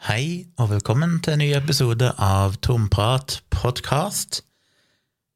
[0.00, 4.38] Hei, og velkommen til en ny episode av Tomprat podkast.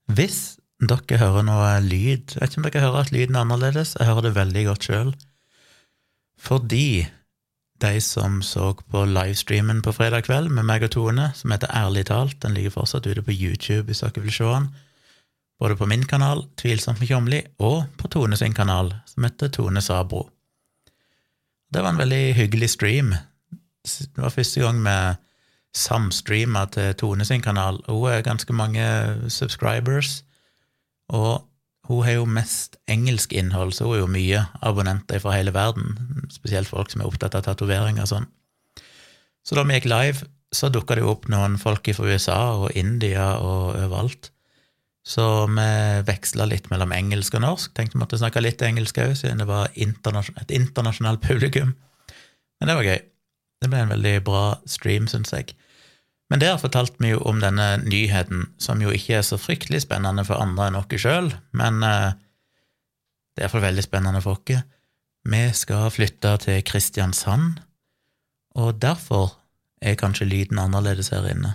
[0.08, 0.38] Hvis
[0.80, 4.08] dere hører noe lyd Jeg vet ikke om dere hører at lyden er annerledes, jeg
[4.08, 5.10] hører det veldig godt sjøl.
[6.40, 7.04] Fordi
[7.84, 12.06] de som så på livestreamen på fredag kveld med meg og Tone, som heter Ærlig
[12.08, 14.70] talt, den ligger fortsatt ute på YouTube hvis dere vil se den,
[15.60, 19.84] både på min kanal, Tvilsomt med Kjomli, og på Tone sin kanal, som heter Tone
[19.84, 20.24] Sabro.
[21.68, 23.12] Det var en veldig hyggelig stream.
[23.84, 24.98] Det var første gang vi
[25.74, 27.80] samstreama til Tone sin kanal.
[27.88, 28.84] Hun er ganske mange
[29.28, 30.22] subscribers,
[31.08, 31.44] og
[31.88, 35.98] hun har jo mest engelsk innhold, så hun er jo mye abonnenter fra hele verden,
[36.32, 38.28] spesielt folk som er opptatt av tatoveringer og sånn.
[39.44, 42.78] Så da vi gikk live, så dukka det jo opp noen folk fra USA og
[42.78, 44.30] India og overalt.
[45.04, 45.70] Så vi
[46.08, 47.74] veksla litt mellom engelsk og norsk.
[47.76, 51.74] Tenkte vi måtte snakke litt engelsk òg, siden det var et internasjonalt publikum.
[52.60, 53.02] Men det var gøy.
[53.64, 55.54] Det ble en veldig bra stream, syns jeg.
[56.28, 60.24] Men der fortalte vi jo om denne nyheten, som jo ikke er så fryktelig spennende
[60.28, 62.12] for andre enn oss sjøl, men eh,
[63.32, 64.60] det er iallfall veldig spennende for oss.
[65.24, 67.62] Vi skal flytte til Kristiansand,
[68.60, 69.38] og derfor
[69.80, 71.54] er kanskje lyden annerledes her inne.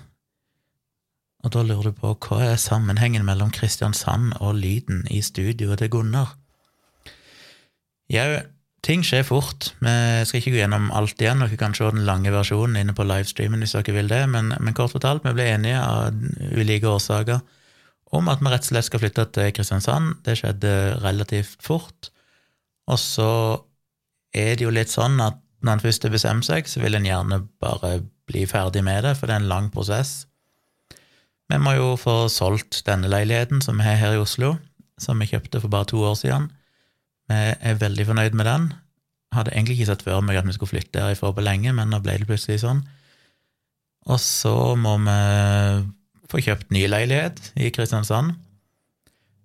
[1.45, 5.93] Og da lurer du på hva er sammenhengen mellom Kristiansand og lyden i studioet til
[5.93, 6.33] Gunnar?
[8.09, 8.41] Jau,
[8.85, 9.71] ting skjer fort.
[9.83, 9.93] Vi
[10.25, 11.43] skal ikke gå gjennom alt igjen.
[11.43, 14.77] Dere kan se den lange versjonen inne på livestreamen hvis dere vil det, men, men
[14.77, 16.15] kort fortalt, vi ble enige av
[16.55, 17.41] ulike årsaker
[18.15, 20.15] om at vi rett og slett skal flytte til Kristiansand.
[20.25, 20.71] Det skjedde
[21.03, 22.09] relativt fort.
[22.89, 23.29] Og så
[24.33, 27.05] er det jo litt sånn at når en først har bestemt seg, så vil en
[27.05, 30.23] gjerne bare bli ferdig med det, for det er en lang prosess.
[31.49, 34.55] Vi må jo få solgt denne leiligheten som vi har her i Oslo,
[35.01, 36.49] som vi kjøpte for bare to år siden.
[37.29, 38.69] Vi er veldig fornøyd med den.
[39.35, 42.01] Hadde egentlig ikke sett før meg at vi skulle flytte herifra på lenge, men nå
[42.01, 42.81] ble det plutselig sånn.
[44.09, 45.17] Og så må vi
[46.29, 48.33] få kjøpt ny leilighet i Kristiansand.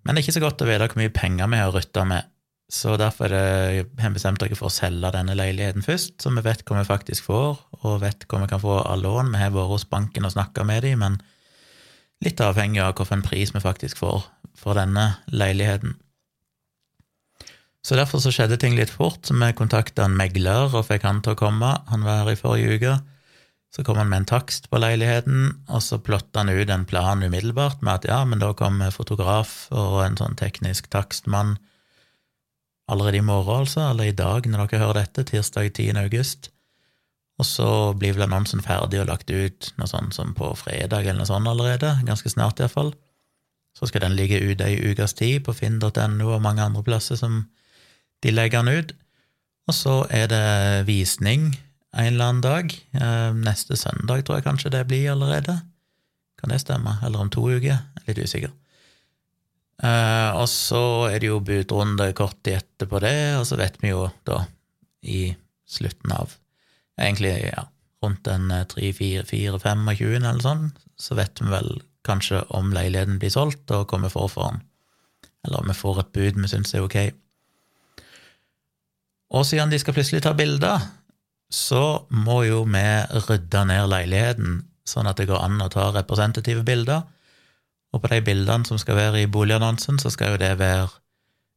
[0.04, 2.30] Men det er ikke så godt å vite hvor mye penger vi har rutta med,
[2.72, 6.64] så derfor har vi bestemt oss for å selge denne leiligheten først, så vi vet
[6.64, 9.32] hva vi faktisk får, og vet hva vi kan få av lån.
[9.32, 11.20] Vi har vært hos banken og snakka med dem, men
[12.24, 14.24] litt avhengig av hvilken pris vi faktisk får
[14.56, 15.96] for denne leiligheten.
[17.84, 19.28] Så derfor så skjedde ting litt fort.
[19.28, 21.74] Vi kontakta en megler og fikk han til å komme.
[21.90, 22.94] Han var her i forrige uke.
[23.74, 27.20] Så kom han med en takst på leiligheten, og så plotta han ut en plan
[27.20, 31.56] umiddelbart med at ja, men da kommer fotograf og en sånn teknisk takstmann
[32.86, 35.98] allerede i morgen, altså, eller i dag når dere hører dette, tirsdag 10.
[36.04, 36.52] august.
[37.42, 37.68] Og så
[37.98, 41.50] blir vel annonsen ferdig og lagt ut noe sånt som på fredag eller noe sånt
[41.50, 42.94] allerede, ganske snart iallfall.
[43.74, 47.42] Så skal den ligge ute ei ukes tid på finn.no og mange andre plasser som
[48.24, 48.94] de legger den ut.
[49.68, 51.52] Og så er det visning
[51.94, 52.74] en eller annen dag.
[52.96, 55.60] Eh, neste søndag tror jeg kanskje det blir allerede.
[56.40, 56.98] Kan det stemme?
[57.04, 57.84] Eller om to uker?
[58.08, 58.52] Litt usikker.
[59.82, 63.90] Eh, og så er det jo budrunde kort tid etterpå det, og så vet vi
[63.90, 64.44] jo da
[65.02, 65.34] i
[65.66, 66.36] slutten av
[67.00, 67.66] egentlig ja,
[68.04, 70.68] rundt den 3-4-25 eh, eller sånn,
[71.00, 71.74] så vet vi vel
[72.06, 74.64] kanskje om leiligheten blir solgt, og hva vi får for den.
[75.44, 76.98] Eller om vi får et bud vi syns er ok.
[79.34, 80.82] Og siden de skal plutselig ta bilder,
[81.50, 82.84] så må jo vi
[83.28, 87.02] rydde ned leiligheten, sånn at det går an å ta representative bilder.
[87.94, 90.88] Og på de bildene som skal være i boligannonsen, så skal jo det være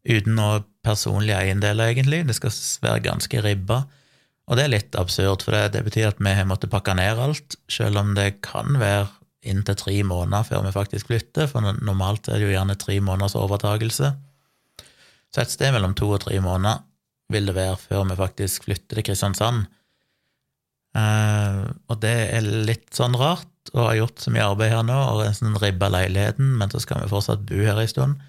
[0.07, 2.23] uten noe personlig eiendel, egentlig.
[2.27, 2.53] Det skal
[2.85, 3.83] være ganske ribba.
[4.47, 7.19] Og det er litt absurd, for det, det betyr at vi har måttet pakke ned
[7.19, 9.09] alt, selv om det kan være
[9.47, 13.35] inntil tre måneder før vi faktisk flytter, for normalt er det jo gjerne tre måneders
[13.39, 14.13] overtagelse.
[15.33, 16.81] Så et sted mellom to og tre måneder
[17.33, 19.67] vil det være før vi faktisk flytter til Kristiansand.
[20.97, 24.95] Uh, og det er litt sånn rart å ha gjort så mye arbeid her nå
[25.11, 28.23] og sånn ribba leiligheten, men så skal vi fortsatt bo her en stund.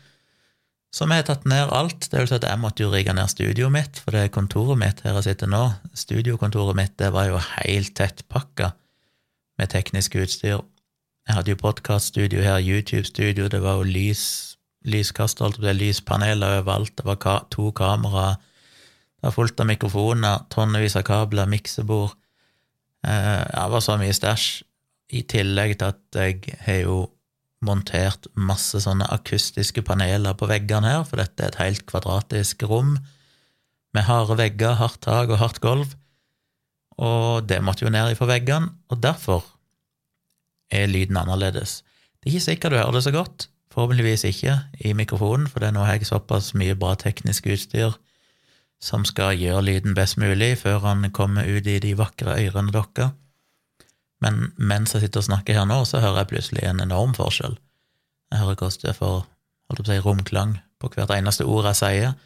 [0.94, 2.08] Så vi har tatt ned alt.
[2.08, 4.80] Det vil si at jeg måtte jo rigge ned studioet mitt, for det er kontoret
[4.80, 5.62] mitt her jeg sitter nå.
[5.96, 8.72] Studiokontoret mitt det var jo helt tettpakka
[9.60, 10.62] med teknisk utstyr.
[11.28, 14.22] Jeg hadde jo podkaststudio her, YouTube-studio, det var jo lys,
[14.88, 18.38] lyskaster, lyspaneler overalt, det var ka to kameraer,
[19.18, 22.14] det var fullt av mikrofoner, tonnevis av kabler, miksebord.
[23.02, 24.48] Eh, det var så mye stæsj.
[25.18, 26.98] I tillegg til at jeg har jo
[27.64, 32.94] montert masse sånne akustiske paneler på veggene her, for dette er et helt kvadratisk rom
[33.96, 35.96] med harde vegger, hardt tak og hardt gulv,
[36.98, 39.46] og det måtte jo ned ifra veggene, og derfor
[40.70, 41.80] er lyden annerledes.
[42.20, 45.72] Det er ikke sikkert du hører det så godt, forhåpentligvis ikke i mikrofonen, for det
[45.72, 47.96] er nå har jeg såpass mye bra teknisk utstyr
[48.82, 53.14] som skal gjøre lyden best mulig før han kommer ut i de vakre ørene deres.
[54.22, 57.58] Men mens jeg sitter og snakker her nå, så hører jeg plutselig en enorm forskjell.
[58.32, 61.80] Jeg hører hvordan det får holdt på å si, romklang på hvert eneste ord jeg
[61.80, 62.16] sier,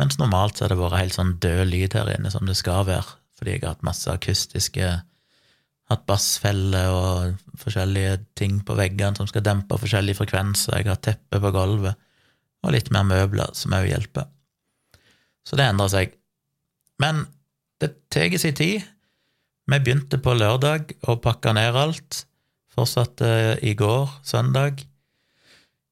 [0.00, 2.86] mens normalt så har det vært helt sånn død lyd her inne, som det skal
[2.88, 4.92] være, fordi jeg har hatt masse akustiske
[5.90, 11.40] Hatt bassfeller og forskjellige ting på veggene som skal dempe forskjellige frekvenser, jeg har teppe
[11.42, 11.98] på gulvet,
[12.62, 14.30] og litt mer møbler, som òg hjelper.
[15.46, 16.16] Så det endrer seg.
[17.02, 17.24] Men
[17.82, 18.84] det tar sin tid.
[19.66, 22.24] Vi begynte på lørdag å pakke ned alt.
[22.72, 24.80] Fortsatte i går, søndag.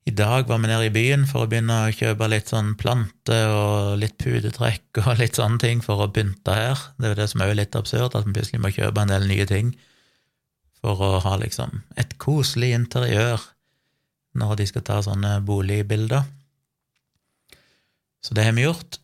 [0.09, 3.53] I dag var vi nede i byen for å begynne å kjøpe litt sånn planter
[3.53, 6.81] og litt pudetrekk og litt sånne ting for å pynte her.
[6.97, 9.29] Det er jo det som er litt absurd, at vi plutselig må kjøpe en del
[9.31, 9.75] nye ting
[10.81, 13.45] for å ha liksom et koselig interiør
[14.41, 16.25] når de skal ta sånne boligbilder.
[18.25, 19.01] Så det har vi gjort.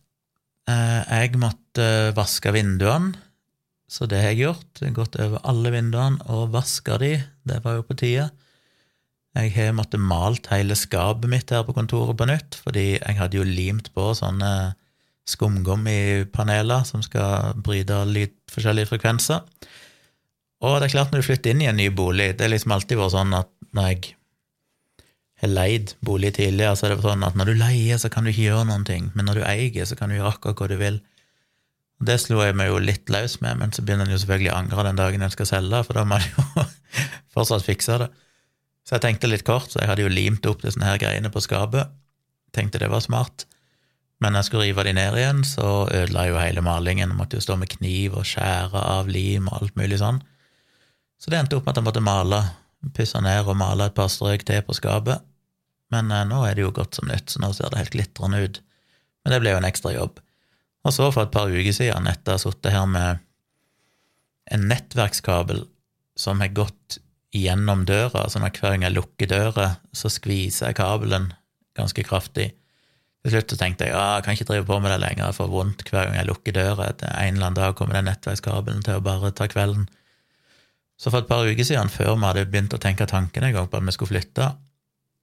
[0.67, 1.87] Eh, jeg måtte
[2.17, 3.15] vaske vinduene,
[3.87, 4.81] så det har jeg gjort.
[4.81, 7.13] Jeg har gått over alle vinduene og vaska de,
[7.47, 8.27] det var jo på tide.
[9.37, 13.37] Jeg har måttet malt hele skapet mitt her på kontoret på nytt, fordi jeg hadde
[13.37, 14.73] jo limt på sånne
[15.27, 19.43] skumgummipaneler som skal bryte lyd forskjellige frekvenser.
[20.65, 22.71] Og det er klart, når du flytter inn i en ny bolig Det er liksom
[22.73, 24.15] alltid vært sånn at når jeg
[25.41, 28.31] har leid bolig tidligere, så er det sånn at når du leier, så kan du
[28.31, 30.77] ikke gjøre noen ting, men når du eier, så kan du gjøre akkurat hva du
[30.79, 31.01] vil.
[32.07, 34.57] Det slo jeg meg jo litt løs med, men så begynner en jo selvfølgelig å
[34.59, 36.65] angre den dagen en skal selge, for da må en jo
[37.33, 38.09] fortsatt fikse det.
[38.87, 41.43] Så jeg tenkte litt kort, så jeg hadde jo limt opp disse her greiene på
[41.43, 41.89] skapet.
[42.55, 43.45] Tenkte det var smart.
[44.23, 47.13] Men når jeg skulle rive de ned igjen, så ødela jeg jo hele malingen.
[47.17, 50.21] Måtte jo stå med kniv og skjære av lim og alt mulig sånn.
[51.21, 52.39] Så det endte opp med at jeg måtte male,
[52.95, 55.23] pusse ned og mala et par strøk til på skapet.
[55.93, 58.43] Men eh, nå er det jo godt som nytt, så nå ser det helt glitrende
[58.43, 58.61] ut.
[59.23, 60.21] Men det ble jo en ekstra jobb.
[60.87, 63.23] Og så, for et par uker siden, etter å ha sittet her med
[64.55, 65.65] en nettverkskabel
[66.17, 66.99] som har gått
[67.35, 71.33] gjennom døra, sånn at hver gang jeg lukker døra, så skviser jeg kabelen
[71.77, 72.53] ganske kraftig.
[73.25, 75.37] Til slutt så tenkte jeg ja, jeg kan ikke drive på med det lenger, jeg
[75.41, 76.87] får vondt hver gang jeg lukker døra.
[76.95, 79.89] En eller annen dag kommer den nettverkskabelen til å bare ta kvelden.
[80.97, 83.67] Så for et par uker siden, før vi hadde begynt å tenke tanken en gang
[83.69, 84.47] på at vi skulle flytte,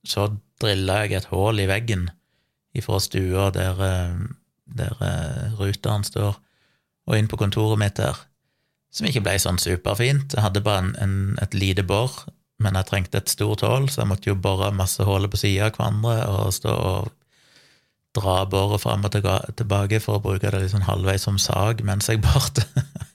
[0.07, 0.29] så
[0.63, 2.09] drilla jeg et hull i veggen
[2.79, 4.21] ifra stua der, eh,
[4.79, 6.39] der eh, ruteren står,
[7.05, 8.19] og inn på kontoret mitt der,
[8.95, 10.37] som ikke ble sånn superfint.
[10.37, 12.13] Jeg hadde bare en, en, et lite bor,
[12.63, 15.69] men jeg trengte et stort hull, så jeg måtte jo bore masse huller på sida
[15.69, 17.13] av hverandre og stå og
[18.15, 19.17] dra boret fram og
[19.59, 22.63] tilbake for å bruke det liksom halvveis som sag mens jeg borte.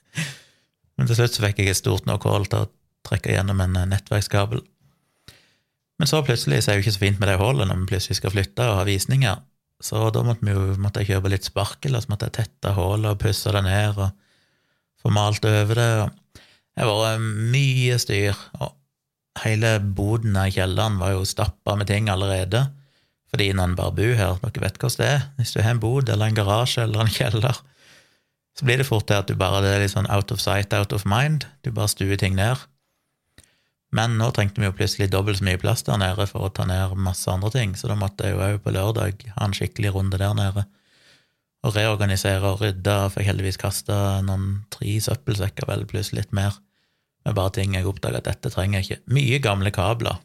[1.00, 2.70] Men til slutt så fikk jeg et stort nok hull til å
[3.08, 4.60] trekke gjennom en eh, nettverkskabel.
[6.00, 7.88] Men så plutselig så er det jo ikke så fint med det hullet når vi
[7.94, 9.40] plutselig skal flytte og ha visninger,
[9.80, 12.74] så da måtte, vi jo, måtte jeg kjøpe litt sparkel, og så måtte jeg tette
[12.76, 14.10] hullet og pusse det ned og
[15.00, 15.88] få malt over det.
[16.36, 17.24] Det har vært
[17.54, 18.76] mye styr, og
[19.40, 22.66] hele boden i kjelleren var jo stappa med ting allerede.
[23.32, 25.82] Fordi når en bare bor her, dere vet hvordan det er, hvis du har en
[25.82, 27.64] bod eller en garasje eller en kjeller,
[28.60, 30.74] så blir det fort til at du bare det er litt sånn out of sight,
[30.76, 31.46] out of mind.
[31.64, 32.60] Du bare stuer ting ned.
[33.96, 36.66] Men nå trengte vi jo plutselig dobbelt så mye plass der nede for å ta
[36.68, 39.94] ned masse andre ting, så da måtte jeg jo òg på lørdag ha en skikkelig
[39.94, 40.66] runde der nede.
[41.64, 43.96] Og reorganisere og rydde, fikk heldigvis kasta
[44.28, 46.60] noen tre søppelsekker, vel, pluss litt mer,
[47.24, 49.02] med bare ting jeg oppdaga at dette trenger jeg ikke.
[49.16, 50.20] Mye gamle kabler.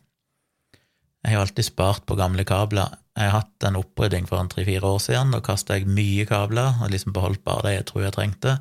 [1.23, 2.99] Jeg har alltid spart på gamle kabler.
[3.15, 5.31] Jeg har hatt en opprydding for en tre-fire år siden.
[5.31, 8.57] Da kasta jeg mye kabler og liksom beholdt bare det jeg tror jeg trengte.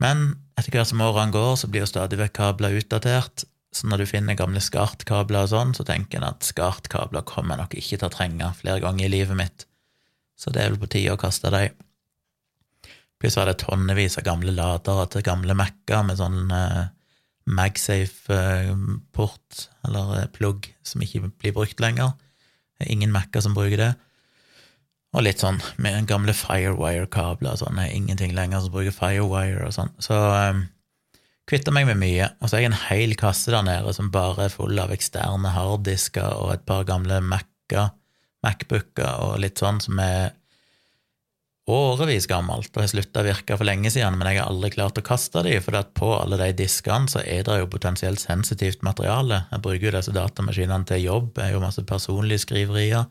[0.00, 3.44] Men etter hvert som årene går, så blir jo stadig vekk kabler utdatert.
[3.74, 7.62] Så når du finner gamle skartkabler og sånn, så tenker en at skartkabler kommer jeg
[7.62, 9.66] nok ikke til å trenge flere ganger i livet mitt.
[10.38, 11.74] Så det er vel på tide å kaste dem.
[13.20, 16.86] Pluss var det tonnevis av gamle ladere til gamle Mac-er med sånn eh,
[17.50, 22.10] Magsafe-port, eh, eller eh, plugg, som ikke blir brukt lenger.
[22.80, 23.90] Det er ingen Mac-er som bruker det.
[25.12, 27.76] Og litt sånn med gamle Firewire-kabler og sånn.
[27.76, 29.90] Det er ingenting lenger som bruker Firewire og sånn.
[30.00, 30.64] Så um,
[31.50, 32.30] kvitter meg med mye.
[32.40, 35.52] Og så har jeg en hel kasse der nede som bare er full av eksterne
[35.52, 37.90] harddisker og et par gamle Mac-er,
[38.40, 40.30] Macbooker og litt sånn som er
[41.70, 44.98] årevis gammelt og har slutta å virke for lenge siden, men jeg har aldri klart
[45.00, 49.44] å kaste de, for på alle de diskene så er det jo potensielt sensitivt materiale.
[49.50, 53.08] Jeg bruker jo disse datamaskinene til jobb, jeg har jo masse personlige skriverier,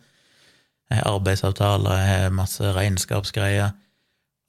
[0.89, 3.75] jeg har arbeidsavtaler, jeg har masse regnskapsgreier,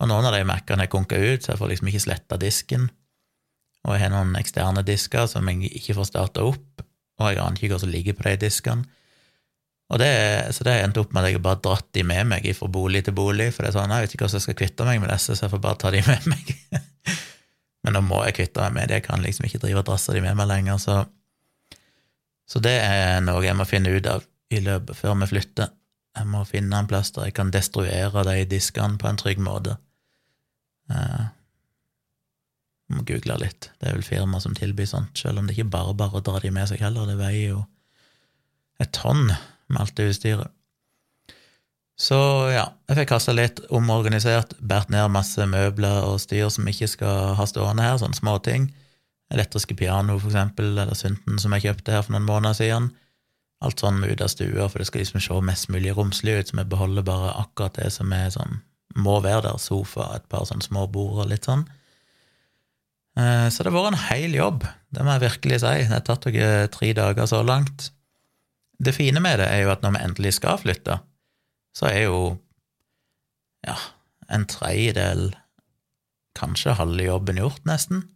[0.00, 2.88] og noen av de Mac-ene har konka ut, så jeg får liksom ikke sletta disken,
[3.84, 6.84] og jeg har noen eksterne disker som jeg ikke får starta opp,
[7.20, 8.88] og jeg aner ikke hva som ligger på de diskene.
[9.90, 10.10] Og det,
[10.54, 13.14] så det endte opp med at jeg bare dratt de med meg fra bolig til
[13.16, 15.34] bolig, for det er sånn, jeg vet ikke hvordan jeg skal kvitte meg med disse,
[15.34, 16.52] så jeg får bare ta de med meg.
[17.82, 20.14] Men nå må jeg kvitte meg med det, jeg kan liksom ikke drive og drasse
[20.14, 21.00] de med meg lenger, så
[22.50, 25.68] Så det er noe jeg må finne ut av i løpet før vi flytter.
[26.18, 29.76] Jeg må finne en plass der jeg kan destruere de diskene på en trygg måte.
[30.90, 31.28] Eh,
[32.90, 33.70] jeg må google litt.
[33.78, 36.42] Det er vel firma som tilbyr sånt, selv om det ikke bare bare å dra
[36.42, 37.06] de med seg heller.
[37.06, 37.62] Det veier jo
[38.82, 39.30] et tonn
[39.70, 40.52] med alt det utstyret.
[42.00, 42.16] Så
[42.48, 47.34] ja, jeg fikk kasta litt, omorganisert, båret ned masse møbler og styr som ikke skal
[47.36, 48.70] ha stående her, sånne småting.
[49.30, 52.88] Elektriske piano, for eksempel, eller synten som jeg kjøpte her for noen måneder siden.
[53.60, 56.56] Alt sånn ut av stua, for det skal liksom se mest mulig romslig ut, så
[56.56, 58.62] vi beholder bare akkurat det som er sånn
[58.98, 61.62] må være der, sofa, et par sånne små bord og litt sånn.
[63.18, 65.74] Eh, så det har vært en hel jobb, det må jeg virkelig si.
[65.84, 67.90] Det har tatt dere tre dager så langt.
[68.80, 71.00] Det fine med det er jo at når vi endelig skal flytte,
[71.76, 72.20] så er jo
[73.66, 73.76] ja,
[74.32, 75.34] en tredjedel,
[76.38, 78.06] kanskje halve jobben gjort, nesten.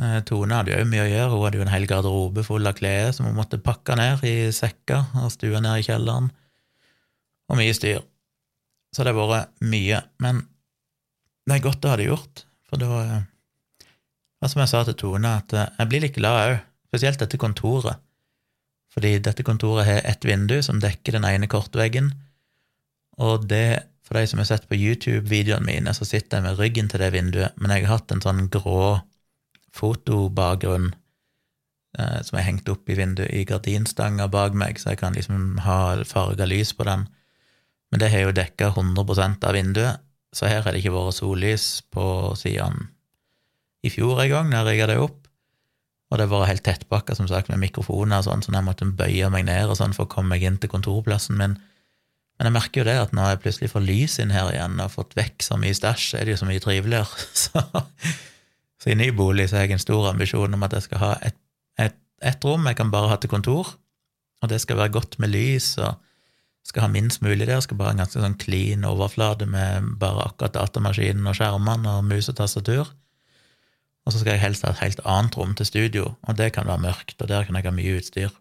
[0.00, 2.76] Eh, Tone hadde jo mye å gjøre, hun hadde jo en hel garderobe full av
[2.78, 6.30] klær som hun måtte pakke ned i sekker og stue ned i kjelleren,
[7.50, 8.04] og mye styr.
[8.94, 10.00] Så det har vært mye.
[10.22, 10.44] Men
[11.46, 13.20] det er godt å ha det gjort, for da eh,
[14.40, 16.54] og Som jeg sa til Tone, at eh, jeg blir litt glad òg,
[16.88, 18.00] spesielt dette kontoret,
[18.90, 22.10] fordi dette kontoret har ett vindu som dekker den ene kortveggen,
[23.20, 26.88] og det, for de som har sett på YouTube-videoene mine, så sitter jeg med ryggen
[26.88, 28.98] til det vinduet, men jeg har hatt en sånn grå
[29.76, 30.90] fotobakgrunn
[31.98, 35.60] eh, som er hengt opp i vinduet i gardinstanga bak meg, så jeg kan liksom
[35.66, 37.06] ha farga lys på den.
[37.90, 41.66] Men det har jo dekka 100% av vinduet, så her har det ikke vært sollys
[41.90, 42.04] på
[42.38, 42.88] siden
[43.84, 45.19] i fjor en gang, da jeg rigga det opp.
[46.10, 49.28] Og det var helt tettpakka, som sagt, med mikrofoner og sånn, så jeg måtte bøye
[49.30, 51.54] meg ned og sånn for å komme meg inn til kontorplassen min.
[52.40, 54.86] Men jeg merker jo det at når jeg plutselig får lys inn her igjen og
[54.86, 57.26] har fått vekk så mye stæsj, er det jo så mye triveligere.
[57.44, 57.62] Så,
[58.80, 61.10] så i ny bolig så har jeg en stor ambisjon om at jeg skal ha
[61.26, 61.34] et,
[61.76, 63.74] et, et rom jeg kan bare ha til kontor,
[64.40, 65.98] og det skal være godt med lys og
[66.64, 67.60] skal ha minst mulig der.
[67.60, 72.08] Skal bare ha en ganske sånn clean overflate med bare akkurat datamaskinen og skjermene og
[72.08, 72.88] mus og tastatur.
[74.06, 76.68] Og så skal jeg helst ha et helt annet rom til studio, og det kan
[76.68, 78.32] være mørkt, og der kan jeg ha mye utstyr.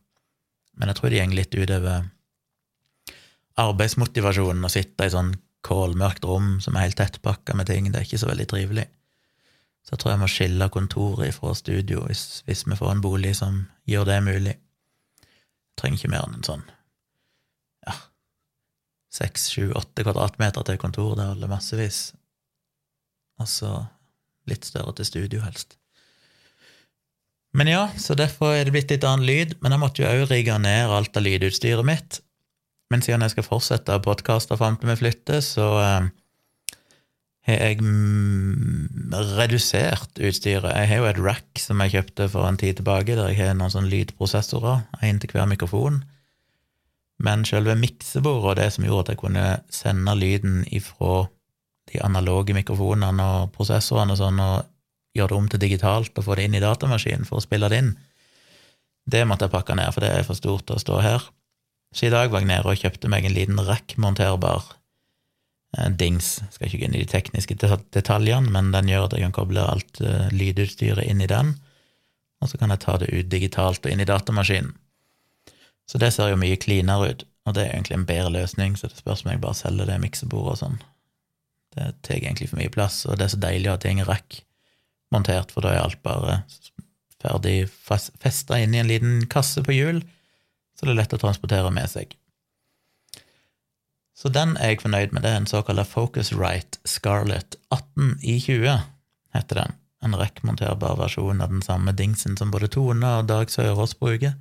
[0.79, 2.07] Men jeg tror det går litt utover
[3.59, 5.33] arbeidsmotivasjonen å sitte i sånn
[5.65, 7.89] kålmørkt rom som er helt tettpakka med ting.
[7.91, 8.87] Det er ikke så veldig trivelig.
[9.83, 13.35] Så jeg tror jeg må skille kontoret fra studio hvis, hvis vi får en bolig
[13.39, 14.55] som gjør det mulig.
[14.55, 16.65] Jeg trenger ikke mer enn en sånn
[17.87, 17.95] ja,
[19.15, 21.15] seks, sju, åtte kvadratmeter til kontor.
[21.19, 22.01] Det holder massevis.
[23.39, 23.73] Og så
[24.49, 25.77] Litt større til studio, helst.
[27.57, 30.27] Men ja, så derfor er det blitt litt annen lyd, men jeg måtte jo òg
[30.29, 32.19] rigge ned alt av lydutstyret mitt.
[32.93, 36.09] Men siden jeg skal fortsette å podkaste fram til vi flytter, så eh,
[37.49, 37.81] har jeg
[39.39, 40.69] redusert utstyret.
[40.73, 43.57] Jeg har jo et rack som jeg kjøpte for en tid tilbake, der jeg har
[43.57, 46.03] noen sånne lydprosessorer, én til hver mikrofon.
[47.19, 51.27] Men selve miksebordet og det som gjorde at jeg kunne sende lyden ifra
[51.89, 56.37] de analoge mikrofonene og prosessorene og sånn, og gjøre det om til digitalt og få
[56.37, 57.93] det inn i datamaskinen for å spille det inn.
[59.09, 61.23] Det måtte jeg pakke ned, for det er for stort å stå her.
[61.95, 64.67] Så i dag var jeg nede og kjøpte meg en liten rack-monterbar
[65.77, 66.35] eh, dings.
[66.43, 67.57] Jeg skal ikke gå inn i de tekniske
[67.95, 71.55] detaljene, men den gjør at jeg kan koble alt uh, lydutstyret inn i den,
[72.39, 74.75] og så kan jeg ta det ut digitalt og inn i datamaskinen.
[75.89, 78.91] Så det ser jo mye cleanere ut, og det er egentlig en bedre løsning, så
[78.91, 80.81] det spørs om jeg bare selger det miksebordet og sånn.
[81.75, 84.41] Det tar egentlig for mye plass, og det er så deilig at ting er rekk
[85.13, 86.41] montert, for da er alt bare
[87.19, 90.01] ferdig festa inn i en liten kasse på hjul,
[90.77, 92.15] så det er lett å transportere med seg.
[94.19, 95.23] Så den er jeg fornøyd med.
[95.23, 98.81] Det er en såkalt Focusrite Scarlett 18 i 20,
[99.35, 99.77] heter den.
[100.03, 104.35] En rekkmonterbar versjon av den samme dingsen som både Tone og Dag Sørås bruker.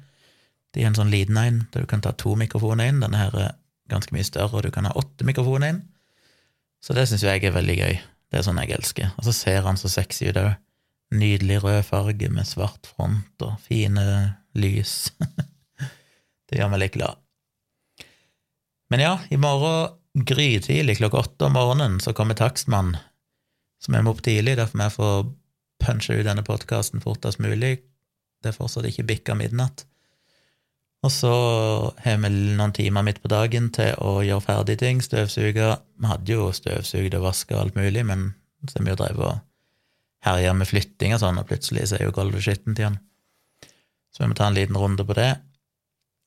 [0.75, 2.99] De er en sånn liten en der du kan ta to mikrofoner inn.
[3.02, 3.54] Denne her er
[3.90, 5.80] ganske mye større, og du kan ha åtte mikrofoner inn.
[6.85, 8.00] Så det syns jeg er veldig gøy.
[8.28, 9.12] Det er sånn jeg elsker.
[9.18, 10.56] Og så ser han så sexy ut òg.
[11.18, 14.04] Nydelig rød farge med svart front og fine
[14.58, 15.08] lys.
[16.49, 17.16] det gjør meg litt glad.
[18.92, 19.97] Men ja, i morgen
[20.28, 22.97] grytidlig klokka åtte om morgenen så kommer takstmann,
[23.85, 25.11] som jeg må opp tidlig, derfor jeg få
[25.85, 27.78] punche ut denne podkasten fortest mulig.
[28.42, 29.85] Det er fortsatt ikke bikka midnatt.
[31.07, 31.33] Og så
[32.02, 35.69] har vi noen timer midt på dagen til å gjøre ferdig ting, støvsuge.
[35.78, 38.33] Vi hadde jo støvsugd og vaska og alt mulig, men
[38.67, 39.45] så har vi jo drevet og
[40.26, 42.99] herja med flytting og sånn, og plutselig så er jo gulvet skittent igjen.
[44.11, 45.37] Så vi må ta en liten runde på det.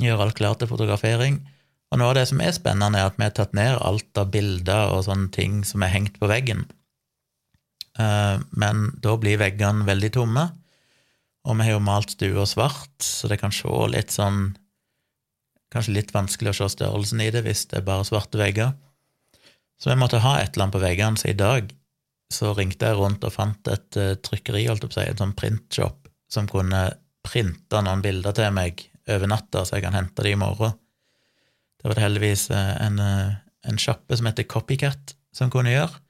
[0.01, 1.41] Gjøre alt klart til fotografering.
[1.91, 4.31] Og noe av det som er spennende, er at vi har tatt ned alt av
[4.31, 6.69] bilder og sånne ting som er hengt på veggen.
[7.99, 10.45] eh, men da blir veggene veldig tomme.
[11.47, 14.51] Og vi har jo malt stua svart, så det kan se litt sånn
[15.71, 18.73] Kanskje litt vanskelig å se størrelsen i det hvis det er bare svarte vegger.
[19.79, 21.69] Så vi måtte ha et eller annet på veggene, så i dag
[22.31, 26.11] så ringte jeg rundt og fant et uh, trykkeri, holdt jeg på en sånn printshop,
[26.27, 26.83] som kunne
[27.23, 30.75] printe noen bilder til meg over natta, så jeg kan hente de i morgen.
[31.79, 33.39] Det var det heldigvis uh, en, uh,
[33.71, 36.03] en sjappe som heter Copycat, som kunne gjøre.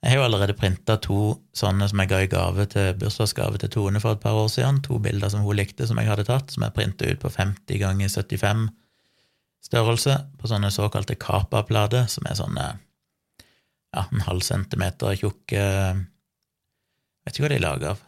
[0.00, 3.68] Jeg har jo allerede printa to sånne som jeg ga i gave til bursdagsgave til
[3.74, 4.78] Tone for et par år siden.
[4.86, 7.82] To bilder som hun likte, som jeg hadde tatt, som jeg printa ut på 50
[7.82, 8.70] ganger 75
[9.68, 15.66] størrelse, på sånne såkalte Capa-plater, som er sånne ja, en halv centimeter tjukke
[17.20, 17.98] Vet ikke hva de er lager av.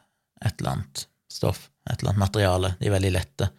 [0.41, 2.71] Et eller annet stoff, et eller annet materiale.
[2.79, 3.51] De er veldig lette.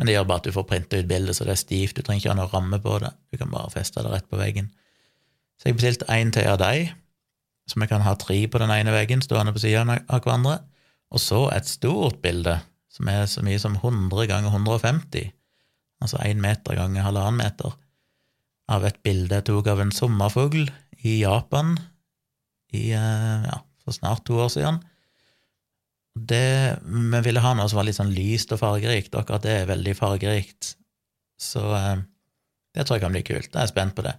[0.00, 1.98] Men det gjør bare at du får printa ut bildet, så det er stivt.
[1.98, 3.10] Du trenger ikke ha noe ramme på det.
[3.28, 4.70] Du kan bare feste det rett på veggen.
[5.60, 6.94] Så jeg bestilte én til av deg
[7.66, 10.60] så vi kan ha tre på den ene veggen stående på siden av hverandre,
[11.10, 12.58] og så et stort bilde
[12.92, 15.32] som er så mye som 100 ganger 150,
[16.02, 17.74] altså én meter ganger halvannen meter,
[18.72, 20.66] av et bilde jeg tok av en sommerfugl
[21.06, 21.76] i Japan
[22.74, 24.80] i, eh, ja, for snart to år siden.
[26.16, 29.70] Det, vi ville ha noe som var litt sånn lyst og fargerikt, akkurat det er
[29.70, 30.72] veldig fargerikt.
[31.38, 32.02] Så eh,
[32.74, 33.52] det tror jeg kan bli kult.
[33.52, 34.16] Jeg er spent på det.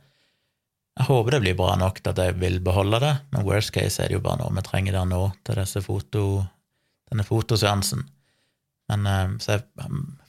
[0.97, 4.01] Jeg håper det blir bra nok til at jeg vil beholde det, men worst case
[4.01, 6.23] er det jo bare noe vi trenger der nå til foto,
[7.11, 8.07] denne fotoseansen.
[8.89, 9.63] Men, eh, så jeg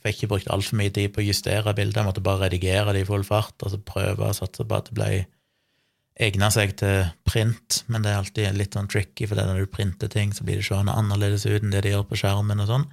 [0.02, 3.04] fikk ikke brukt altfor mye tid på å justere bildet, jeg måtte bare redigere det
[3.04, 5.10] i full fart og så prøve å satse på at det ble
[6.18, 10.10] egna seg til print, men det er alltid litt sånn tricky, for når du printer
[10.10, 12.87] ting, så blir det seende annerledes ut enn det de gjør på skjermen og sånn.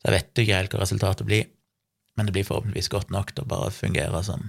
[0.00, 1.48] Så jeg vet jo ikke helt hva resultatet blir,
[2.16, 4.48] men det blir forhåpentligvis godt nok til å bare fungere som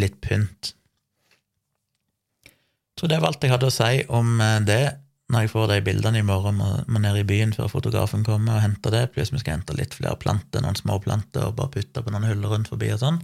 [0.00, 0.72] litt pynt.
[3.00, 4.84] Så det var alt jeg hadde å si om eh, det.
[5.30, 8.58] Når jeg får de bildene i morgen, må, må ned i byen før fotografen kommer
[8.58, 9.04] og henter det.
[9.14, 12.26] Pluss vi skal hente litt flere planter, noen små planter, og bare putte på noen
[12.28, 13.20] huller rundt forbi og sånn.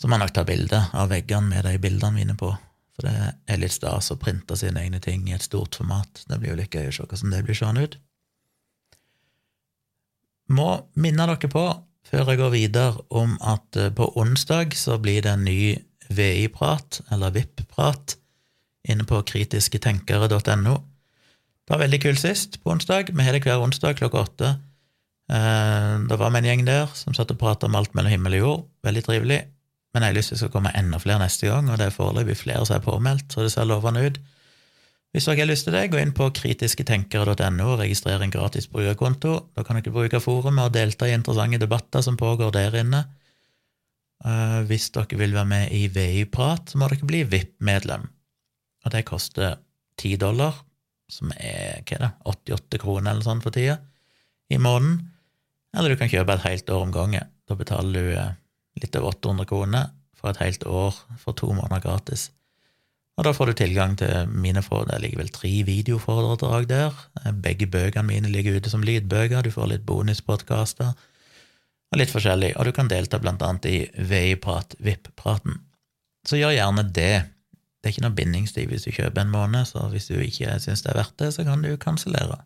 [0.00, 2.48] Så må jeg nok ta bilde av veggene med de bildene mine på.
[2.96, 6.24] For det er litt stas å printe sine egne ting i et stort format.
[6.26, 7.98] Det blir jo litt gøy å se hvordan det blir seende ut.
[10.50, 11.66] Må minne dere på,
[12.08, 15.76] før jeg går videre, om at eh, på onsdag så blir det en ny
[16.10, 18.16] VI-prat, eller VIP-prat,
[18.88, 20.74] inne på kritisketenkere.no.
[21.70, 23.12] Det var veldig kult sist, på onsdag.
[23.12, 24.48] Vi har det hver onsdag klokka åtte.
[25.30, 28.40] Eh, det var med en gjeng der som satt og prata om alt mellom himmel
[28.40, 28.64] og jord.
[28.86, 29.40] Veldig trivelig.
[29.94, 32.36] Men jeg har lyst til skal komme enda flere neste gang, og det er foreløpig
[32.38, 34.20] flere som er påmeldt, så det ser lovende ut.
[35.10, 39.32] Hvis dere har lyst til det, gå inn på kritisketenkere.no og registrere en gratis brukerkonto.
[39.58, 43.02] Da kan dere bruke forumet og delta i interessante debatter som pågår der inne.
[44.22, 48.06] Eh, hvis dere vil være med i VI-prat, så må dere bli VIP-medlem
[48.84, 49.58] og det koster
[50.00, 50.56] 10 dollar,
[51.10, 53.78] som er hva er det, 88 kroner eller sånn for tida,
[54.50, 55.10] i måneden.
[55.76, 57.30] Eller du kan kjøpe et helt år om gangen.
[57.46, 58.36] Da betaler du eh,
[58.80, 62.28] litt over 800 kroner for et helt år for to måneder gratis.
[63.18, 64.96] Og da får du tilgang til mine foredrag.
[64.96, 66.94] det ligger vel tre videoforedrag der.
[67.42, 70.94] Begge bøkene mine ligger ute som lydbøker, du får litt bonuspodkaster
[71.90, 75.58] og litt forskjellig, og du kan delta blant annet i VI-prat, VIP-praten.
[76.26, 77.24] Så gjør gjerne det.
[77.80, 80.84] Det er ikke noe bindingstid hvis du kjøper en måned, så hvis du ikke syns
[80.84, 82.42] det er verdt det, så kan du kansellere.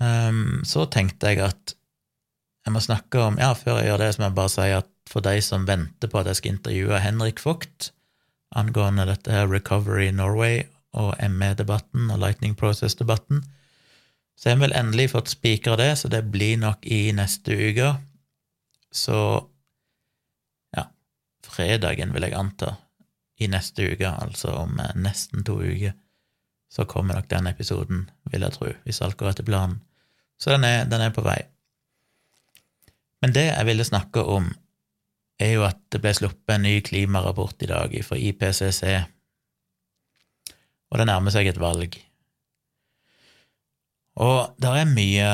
[0.00, 1.74] Um, så tenkte jeg at
[2.64, 4.88] jeg må snakke om Ja, før jeg gjør det, så må jeg bare si at
[5.10, 7.90] for de som venter på at jeg skal intervjue Henrik Vogt
[8.56, 10.62] angående dette her Recovery Norway
[10.92, 13.42] og ME-debatten og Lightning Process-debatten,
[14.36, 17.92] så har vi vel endelig fått spikra det, så det blir nok i neste uke.
[18.92, 19.16] Så
[20.76, 20.84] ja,
[21.48, 22.74] fredagen vil jeg anta
[23.40, 25.94] i neste uke, altså om eh, nesten to uker,
[26.72, 29.80] så kommer nok den episoden, vil jeg tro, hvis alt går etter planen.
[30.40, 31.38] Så den er, den er på vei.
[33.22, 34.48] Men det jeg ville snakke om,
[35.42, 38.82] er jo at det ble sluppet en ny klimarapport i dag fra IPCC,
[40.92, 41.96] og det nærmer seg et valg.
[44.20, 45.28] Og det er mye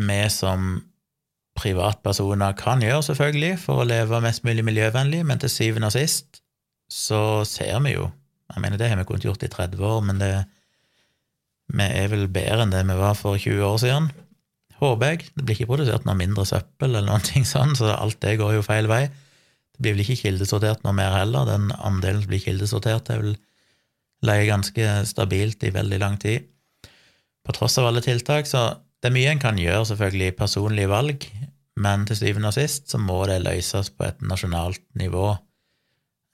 [0.00, 0.70] vi som
[1.60, 6.40] privatpersoner kan gjøre, selvfølgelig, for å leve mest mulig miljøvennlig, men til syvende og sist
[6.90, 8.10] så ser vi jo
[8.50, 10.32] Jeg mener, det har vi kunnet gjort i 30 år, men det,
[11.70, 14.08] vi er vel bedre enn det vi var for 20 år siden.
[14.80, 15.28] Håper jeg.
[15.36, 18.56] Det blir ikke produsert noe mindre søppel eller noen ting sånn, så alt det går
[18.56, 19.04] jo feil vei.
[19.06, 21.46] Det blir vel ikke kildesortert noe mer heller.
[21.46, 23.36] Den andelen som blir kildesortert, er vel
[24.26, 26.48] leie ganske stabilt i veldig lang tid.
[27.46, 28.64] På tross av alle tiltak, så
[29.00, 31.28] det er mye en kan gjøre, selvfølgelig, personlige valg,
[31.80, 35.30] men til syvende og sist så må det løses på et nasjonalt nivå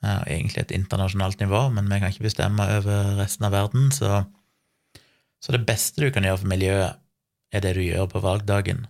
[0.05, 4.25] eh, egentlig et internasjonalt nivå, men vi kan ikke bestemme over resten av verden, så,
[5.41, 7.03] så det beste du kan gjøre for miljøet,
[7.55, 8.87] er det du gjør på valgdagen.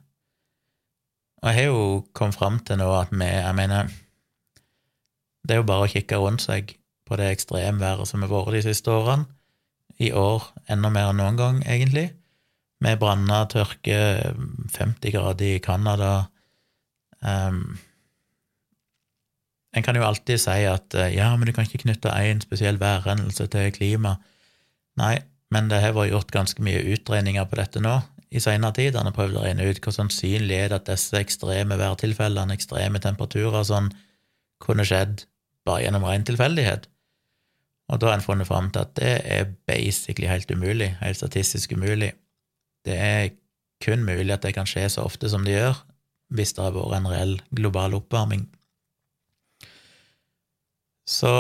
[1.43, 3.91] Og jeg har jo kommet fram til nå at vi Jeg mener,
[5.47, 6.73] det er jo bare å kikke rundt seg
[7.07, 9.29] på det ekstremværet som har vært de siste årene.
[10.03, 12.11] I år enda mer enn noen gang, egentlig.
[12.85, 14.35] Med branner, tørke,
[14.75, 16.27] 50 grader i Canada.
[17.23, 17.79] Um,
[19.77, 22.81] en kan jo alltid si at eh, ja, men du kan ikke knytte én spesiell
[22.81, 24.17] værhendelse til klima.
[24.97, 25.19] Nei,
[25.53, 27.99] men det har vært gjort ganske mye utregninger på dette nå
[28.33, 28.97] i senere tid.
[28.97, 33.03] Han har prøvd å regne ut hvor sannsynlig er det at disse ekstreme værtilfellene, ekstreme
[33.05, 33.93] temperaturer sånn,
[34.65, 35.27] kunne skjedd
[35.69, 36.89] bare gjennom ren tilfeldighet.
[37.93, 41.77] Og da har en funnet fram til at det er basically helt umulig, helt statistisk
[41.77, 42.15] umulig.
[42.87, 43.29] Det er
[43.85, 45.77] kun mulig at det kan skje så ofte som det gjør,
[46.35, 48.49] hvis det har vært en reell global oppvarming.
[51.07, 51.33] Så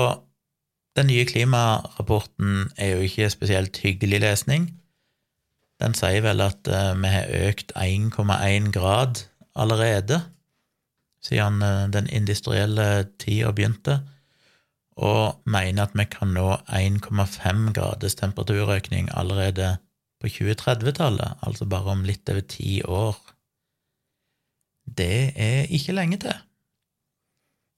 [0.97, 4.71] den nye klimarapporten er jo ikke spesielt hyggelig lesning.
[5.83, 9.27] Den sier vel at uh, vi har økt 1,1 grad
[9.57, 10.23] allerede
[11.27, 14.01] siden uh, den industrielle tida begynte,
[14.97, 19.75] og mener at vi kan nå 1,5 graders temperaturøkning allerede
[20.21, 23.19] på 2030-tallet, altså bare om litt over ti år.
[24.87, 26.39] Det er ikke lenge til.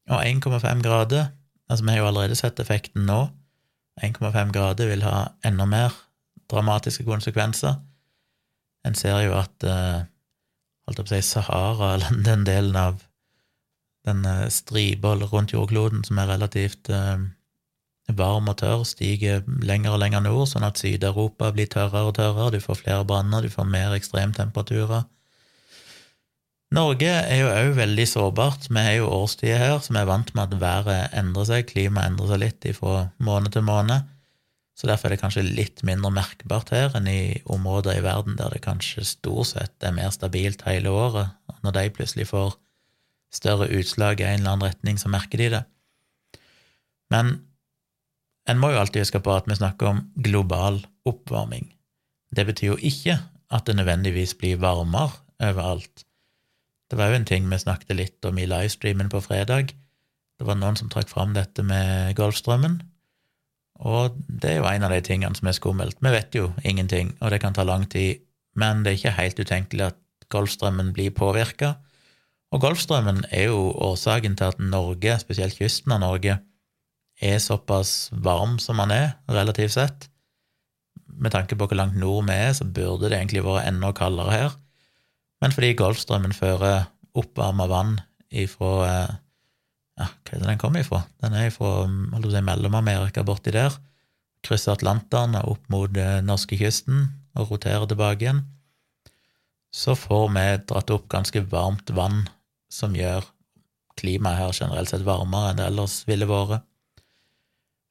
[0.09, 1.33] Og 1,5 grader
[1.69, 3.29] Altså, vi har jo allerede sett effekten nå.
[4.03, 5.95] 1,5 grader vil ha enda mer
[6.49, 7.77] dramatiske konsekvenser.
[8.87, 10.07] En ser jo at eh,
[10.89, 13.03] holdt på å si Sahara, eller den delen av
[14.09, 17.27] den eh, stripa rundt jordkloden som er relativt eh,
[18.17, 22.55] varm og tørr, stiger lenger og lenger nord, sånn at Syd-Europa blir tørrere og tørrere,
[22.55, 25.05] du får flere branner, du får mer ekstremtemperaturer.
[26.75, 28.67] Norge er jo òg veldig sårbart.
[28.69, 32.13] Vi har jo årstider her så vi er vant med at været endrer seg, klimaet
[32.13, 34.05] endrer seg litt fra måned til måned.
[34.79, 38.53] Så derfor er det kanskje litt mindre merkbart her enn i områder i verden der
[38.53, 41.33] det kanskje stort sett er mer stabilt hele året.
[41.65, 42.53] Når de plutselig får
[43.35, 45.65] større utslag i en eller annen retning, så merker de det.
[47.11, 47.39] Men
[48.49, 51.73] en må jo alltid huske på at vi snakker om global oppvarming.
[52.31, 53.19] Det betyr jo ikke
[53.51, 56.05] at det nødvendigvis blir varmere overalt.
[56.89, 59.75] Det var jo en ting vi snakket litt om i livestreamen på fredag.
[60.39, 62.79] Det var noen som trakk fram dette med Golfstrømmen,
[63.79, 65.99] og det er jo en av de tingene som er skummelt.
[66.03, 68.25] Vi vet jo ingenting, og det kan ta lang tid,
[68.59, 69.99] men det er ikke helt utenkelig at
[70.33, 71.77] Golfstrømmen blir påvirka.
[72.53, 76.39] Og Golfstrømmen er jo årsaken til at Norge, spesielt kysten av Norge,
[77.21, 80.09] er såpass varm som man er, relativt sett.
[81.07, 84.35] Med tanke på hvor langt nord vi er, så burde det egentlig vært enda kaldere
[84.35, 84.59] her.
[85.43, 87.97] Men fordi Golfstrømmen fører oppvarma vann
[88.29, 89.17] ifra eh,
[89.99, 91.03] ja, Hva er det den kommer ifra?
[91.23, 93.75] Den er ifra si, Mellom-Amerika, borti der.
[94.47, 98.45] Krysser Atlanteren og opp mot eh, norskekysten og roterer tilbake igjen.
[99.75, 102.25] Så får vi dratt opp ganske varmt vann
[102.73, 103.27] som gjør
[103.99, 106.63] klimaet her generelt sett varmere enn det ellers ville vært.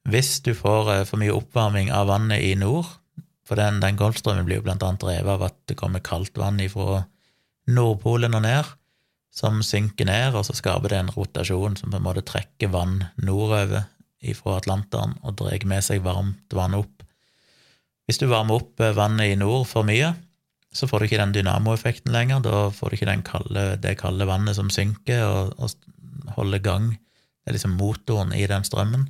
[0.08, 2.88] Hvis du får eh, for mye oppvarming av vannet i nord,
[3.48, 6.60] for den, den Golfstrømmen blir jo blant annet drevet av at det kommer kaldt vann
[6.64, 7.06] ifra
[7.68, 8.70] Nordpolen og ned,
[9.34, 13.04] som synker ned, og så skaper det en rotasjon som på en måte trekker vann
[13.20, 13.86] nordover
[14.38, 17.04] fra Atlanteren og drar med seg varmt vann opp.
[18.08, 20.14] Hvis du varmer opp vannet i nord for mye,
[20.74, 22.42] så får du ikke den dynamoeffekten lenger.
[22.44, 26.90] Da får du ikke kalde, det kalde vannet som synker og, og holder gang.
[26.96, 29.08] Det er liksom motoren i den strømmen.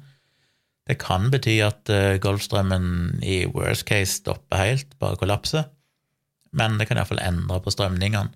[0.88, 5.67] Det kan bety at uh, Golfstrømmen i worst case stopper helt, bare kollapser,
[6.56, 8.32] men det kan iallfall endre på strømningene.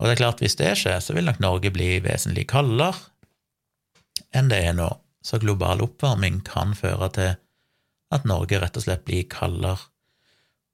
[0.00, 2.96] Og det er klart, hvis det skjer, så vil nok Norge bli vesentlig kaldere
[4.36, 4.88] enn det er nå.
[5.26, 7.32] Så global oppvarming kan føre til
[8.14, 9.90] at Norge rett og slett blir kaldere.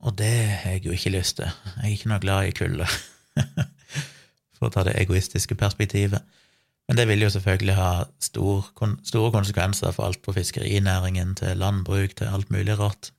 [0.07, 1.51] Og det har jeg jo ikke lyst til.
[1.81, 2.87] Jeg er ikke noe glad i kulde,
[4.57, 6.23] for å ta det egoistiske perspektivet.
[6.87, 7.91] Men det vil jo selvfølgelig ha
[8.23, 8.69] stor,
[9.03, 13.11] store konsekvenser for alt på fiskerinæringen til landbruk til alt mulig rart.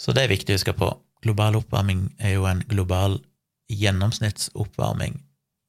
[0.00, 0.90] Så det er viktig å huske på.
[1.24, 3.18] Global oppvarming er jo en global
[3.70, 5.20] gjennomsnittsoppvarming,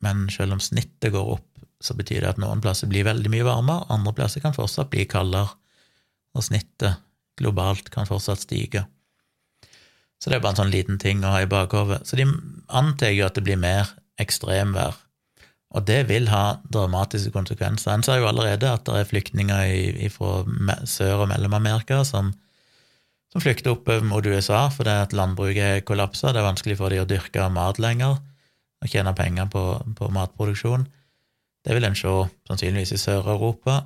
[0.01, 1.47] men selv om snittet går opp,
[1.81, 5.05] så betyr det at noen plasser blir veldig mye varmere, andre plasser kan fortsatt bli
[5.09, 5.53] kaldere,
[6.37, 7.01] og snittet
[7.39, 8.85] globalt kan fortsatt stige.
[10.21, 12.03] Så det er bare en sånn liten ting å ha i bakhodet.
[12.05, 12.27] Så de
[12.69, 13.89] antar jo at det blir mer
[14.21, 14.99] ekstremvær,
[15.71, 17.93] og det vil ha dramatiske konsekvenser.
[17.93, 20.43] En ser jo allerede at det er flyktninger fra
[20.89, 22.33] Sør- og Mellom-Amerika som
[23.31, 26.33] som flykter oppover mot USA fordi at landbruket er kollapsa.
[26.33, 28.19] Det er vanskelig for dem å dyrke mat lenger
[28.81, 29.63] og tjene penger på,
[29.97, 30.87] på matproduksjon.
[31.61, 32.11] Det vil en se
[32.49, 33.83] sannsynligvis i Sør-Europa.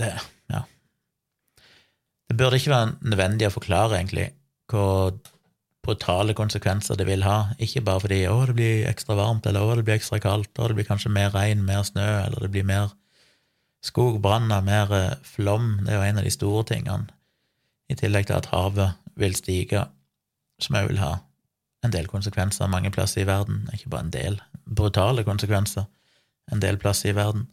[0.00, 0.14] det,
[0.50, 0.62] ja.
[2.28, 4.30] Det burde ikke være nødvendig å forklare, egentlig,
[4.70, 5.12] hvor
[5.84, 7.54] brutale konsekvenser det vil ha.
[7.60, 10.70] Ikke bare fordi å, det blir ekstra varmt, eller å, det blir ekstra kaldt, og
[10.70, 12.92] det blir kanskje mer regn, mer snø, eller det blir mer
[13.84, 15.78] skogbranner, mer eh, flom.
[15.84, 17.17] Det er jo en av de store tingene.
[17.88, 19.86] I tillegg til at havet vil stige,
[20.60, 21.14] som òg vil ha
[21.84, 23.68] en del konsekvenser mange plasser i verden.
[23.72, 25.86] Ikke bare en del brutale konsekvenser
[26.52, 27.46] en del plasser i verden.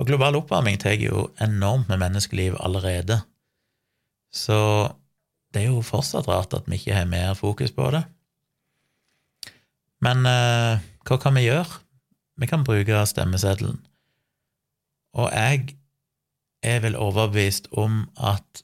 [0.00, 3.20] Og global oppvarming tar jo enormt med menneskeliv allerede.
[4.32, 4.88] Så
[5.52, 8.04] det er jo fortsatt rart at vi ikke har mer fokus på det.
[10.00, 11.82] Men eh, hva kan vi gjøre?
[12.40, 13.82] Vi kan bruke stemmeseddelen.
[15.12, 15.76] Og jeg
[16.62, 18.62] er vel overbevist om at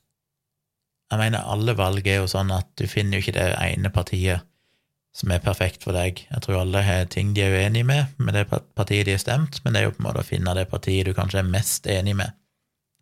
[1.12, 4.46] Jeg mener, alle valg er jo sånn at du finner jo ikke det ene partiet
[5.16, 6.18] som er perfekt for deg.
[6.28, 9.62] Jeg tror alle har ting de er uenig med, med det partiet de har stemt,
[9.64, 11.86] men det er jo på en måte å finne det partiet du kanskje er mest
[11.88, 12.34] enig med,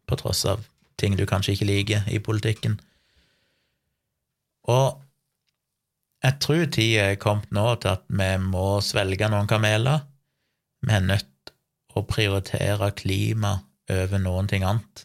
[0.07, 0.63] på tross av
[1.01, 2.77] ting du kanskje ikke liker i politikken.
[4.71, 5.01] Og
[6.25, 10.07] jeg tror tida er kommet nå til at vi må svelge noen kameler.
[10.85, 11.53] Vi er nødt
[11.95, 13.59] å prioritere klima
[13.91, 15.05] over noen ting annet.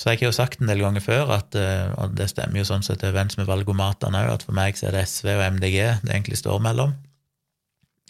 [0.00, 2.68] Så jeg har jo sagt en del ganger før, at, eh, og det stemmer jo
[2.70, 5.76] sånn sett overens med valgomatene òg, at for meg så er det SV og MDG
[6.06, 6.94] det egentlig står mellom.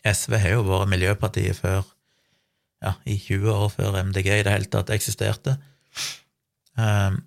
[0.07, 1.83] SV har jo vært miljøpartiet før,
[2.85, 5.59] ja, i 20 år før MDG i det hele tatt eksisterte.
[6.79, 7.21] Um,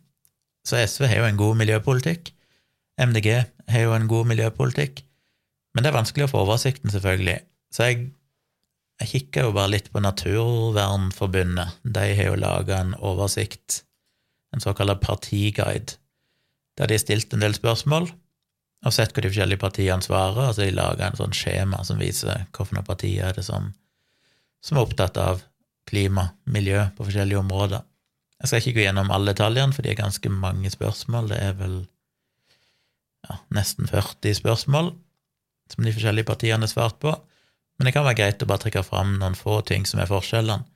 [0.66, 2.32] så SV har jo en god miljøpolitikk.
[3.04, 3.30] MDG
[3.68, 5.04] har jo en god miljøpolitikk,
[5.76, 7.42] men det er vanskelig å få oversikten, selvfølgelig.
[7.74, 8.04] Så jeg,
[9.02, 11.82] jeg kikker jo bare litt på Naturvernforbundet.
[11.84, 13.84] De har jo laga en oversikt,
[14.54, 15.98] en såkalt partiguide,
[16.78, 18.10] der de har stilt en del spørsmål
[18.84, 20.50] og sett hva de forskjellige partiene svarer.
[20.50, 23.72] Altså de lager en sånn skjema som viser hvilke partier er det som,
[24.64, 25.44] som er opptatt av
[25.90, 27.84] klima, miljø, på forskjellige områder.
[28.42, 31.30] Jeg skal ikke gå gjennom alle detaljene, for det er ganske mange spørsmål.
[31.32, 31.78] Det er vel
[33.30, 34.92] ja, nesten 40 spørsmål
[35.72, 37.14] som de forskjellige partiene har svart på,
[37.80, 40.68] men det kan være greit å bare trekke fram noen få ting som er forskjellene.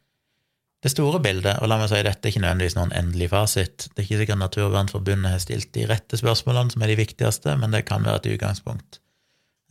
[0.83, 4.01] Det store bildet, og la meg si dette er ikke nødvendigvis noen endelig fasit, det
[4.01, 7.87] er ikke sikkert Naturvernforbundet har stilt de rette spørsmålene som er de viktigste, men det
[7.87, 8.99] kan være et utgangspunkt.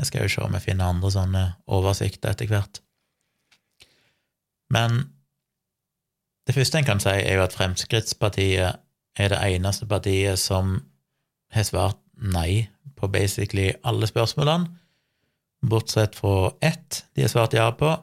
[0.00, 2.82] Jeg skal jo se om jeg finner andre sånne oversikter etter hvert.
[4.74, 5.04] Men
[6.46, 8.82] det første en kan si, er jo at Fremskrittspartiet
[9.16, 10.76] er det eneste partiet som
[11.54, 12.66] har svart nei
[12.96, 14.68] på basically alle spørsmålene,
[15.66, 17.94] bortsett fra ett de har svart ja på,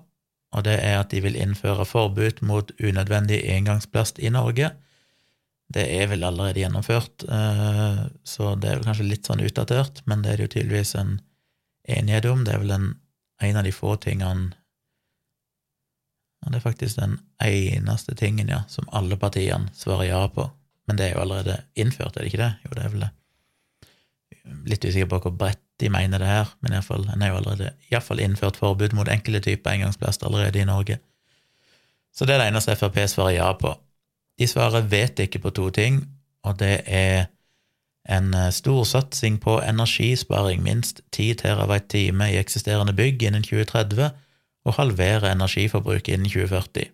[0.54, 4.70] og det er at de vil innføre forbud mot unødvendig engangsplast i Norge.
[5.74, 10.22] Det er vel allerede gjennomført, eh, så det er vel kanskje litt sånn utdatert, men
[10.22, 11.16] det er det jo tydeligvis en
[11.90, 12.44] enighet om.
[12.46, 12.92] Det er vel en,
[13.42, 14.54] en av de få tingene
[16.44, 20.50] Det er faktisk den eneste tingen, ja, som alle partiene svarer ja på.
[20.86, 22.50] Men det er jo allerede innført, er det ikke det?
[22.66, 23.12] Jo, det er vel det.
[24.74, 27.72] Litt usikker på hvor bredt de mener det her, men iallfall, en har jo allerede
[27.92, 31.00] iallfall innført forbud mot enkelte typer engangsplast allerede i Norge.
[32.14, 33.74] Så det er det eneste Frp svarer ja på.
[34.40, 36.04] De svarer vet ikke på to ting,
[36.44, 37.26] og det er
[38.10, 44.10] en storsatsing stor satsing på energisparing, minst 10 terawatt-time i eksisterende bygg innen 2030,
[44.66, 46.90] og halvere energiforbruket innen 2040.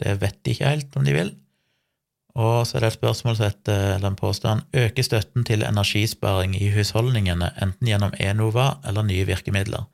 [0.00, 1.34] Det vet de ikke helt om de vil,
[2.38, 6.54] og så er det et spørsmål som heter, eller en påstand, øker støtten til energisparing
[6.54, 9.88] i husholdningene enten gjennom Enova eller nye virkemidler?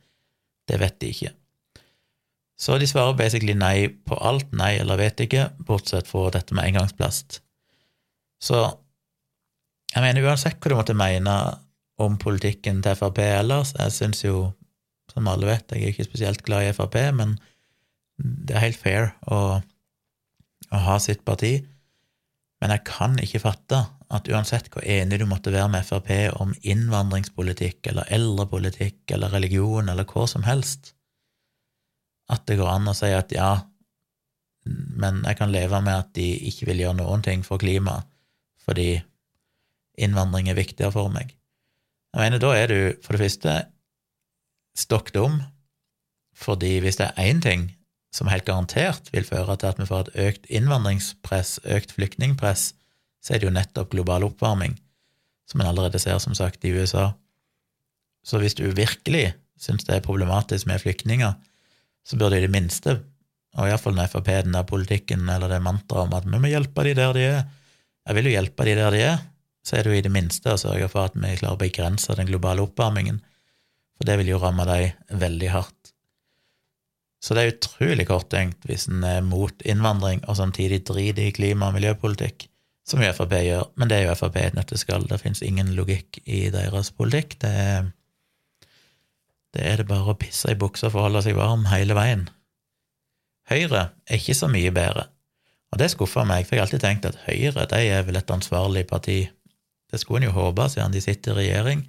[0.68, 1.32] Det vet de ikke.
[2.60, 6.68] Så de svarer basically nei på alt, nei eller vet ikke, bortsett fra dette med
[6.68, 7.40] engangsplast.
[8.44, 8.60] Så
[9.94, 11.34] jeg mener uansett hva du måtte mene
[12.02, 14.48] om politikken til Frp ellers, jeg syns jo,
[15.12, 17.38] som alle vet, jeg er ikke spesielt glad i Frp, men
[18.18, 19.60] det er helt fair å,
[20.70, 21.56] å ha sitt parti.
[22.64, 23.78] Men jeg kan ikke fatte
[24.16, 26.08] at uansett hvor enig du måtte være med Frp
[26.40, 30.94] om innvandringspolitikk eller eldrepolitikk eller religion eller hva som helst,
[32.32, 33.50] at det går an å si at ja,
[34.64, 38.08] men jeg kan leve med at de ikke vil gjøre noen ting for klimaet
[38.64, 38.94] fordi
[40.00, 41.36] innvandring er viktigere for meg.
[42.16, 43.58] Jeg mener, da er du for det første
[44.80, 45.36] stokk dum,
[46.32, 47.68] fordi hvis det er én ting
[48.14, 52.68] som helt garantert vil føre til at vi får et økt innvandringspress, økt flyktningpress,
[53.24, 54.76] så er det jo nettopp global oppvarming,
[55.50, 57.10] som en allerede ser, som sagt, i USA.
[58.24, 61.34] Så hvis du virkelig syns det er problematisk med flyktninger,
[62.04, 63.00] så bør du i det minste,
[63.54, 66.84] og iallfall når Frp den der politikken eller det mantraet om at vi må hjelpe
[66.86, 67.44] de der de er
[68.04, 69.18] Jeg vil jo hjelpe de der de er,
[69.64, 72.14] så er det jo i det minste å sørge for at vi klarer å begrense
[72.18, 73.22] den globale oppvarmingen,
[73.96, 75.83] for det vil jo ramme dem veldig hardt.
[77.24, 81.70] Så det er utrolig korttenkt hvis en er mot innvandring og samtidig driter i klima-
[81.70, 82.50] og miljøpolitikk,
[82.84, 83.70] som jo Frp gjør.
[83.80, 85.06] Men det er jo Frp et nøtteskall.
[85.08, 87.38] Det fins ingen logikk i deres politikk.
[87.40, 87.88] Det er,
[89.56, 92.28] det er det bare å pisse i buksa for å holde seg varm hele veien.
[93.48, 95.08] Høyre er ikke så mye bedre.
[95.72, 98.36] Og det skuffa meg, for jeg har alltid tenkt at Høyre de er vel et
[98.36, 99.22] ansvarlig parti.
[99.90, 101.86] Det skulle en jo håpe, siden de sitter i regjering.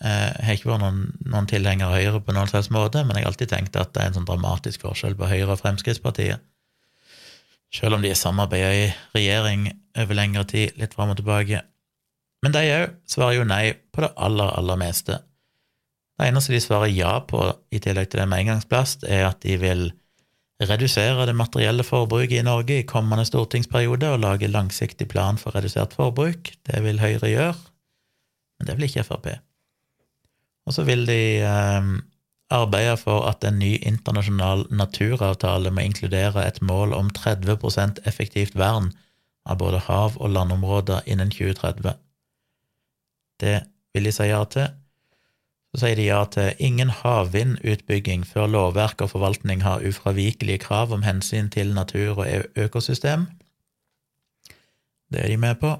[0.00, 3.16] Eh, jeg har ikke vært noen, noen tilhenger av Høyre på noen slags måte, men
[3.16, 6.44] jeg har alltid tenkt at det er en sånn dramatisk forskjell på Høyre og Fremskrittspartiet.
[7.74, 11.62] Selv om de har samarbeida i regjering over lengre tid, litt fram og tilbake.
[12.44, 15.20] Men de òg svarer jo nei på det aller, aller meste.
[16.16, 17.42] Det eneste de svarer ja på,
[17.74, 19.88] i tillegg til det med engangsplast, er at de vil
[20.62, 25.96] redusere det materielle forbruket i Norge i kommende stortingsperiode og lage langsiktig plan for redusert
[25.96, 26.54] forbruk.
[26.64, 27.58] Det vil Høyre gjøre,
[28.56, 29.34] men det vil ikke Frp.
[30.66, 31.90] Og så vil de eh,
[32.50, 38.92] arbeide for at en ny internasjonal naturavtale må inkludere et mål om 30% effektivt vern
[39.46, 41.94] av både hav- og landområder innen 2030.
[43.40, 43.60] Det
[43.94, 44.68] vil de si ja til.
[45.74, 51.04] Så sier de ja til ingen havvindutbygging før lovverk og forvaltning har ufravikelige krav om
[51.04, 53.26] hensyn til natur og økosystem.
[55.12, 55.76] Det er de med på.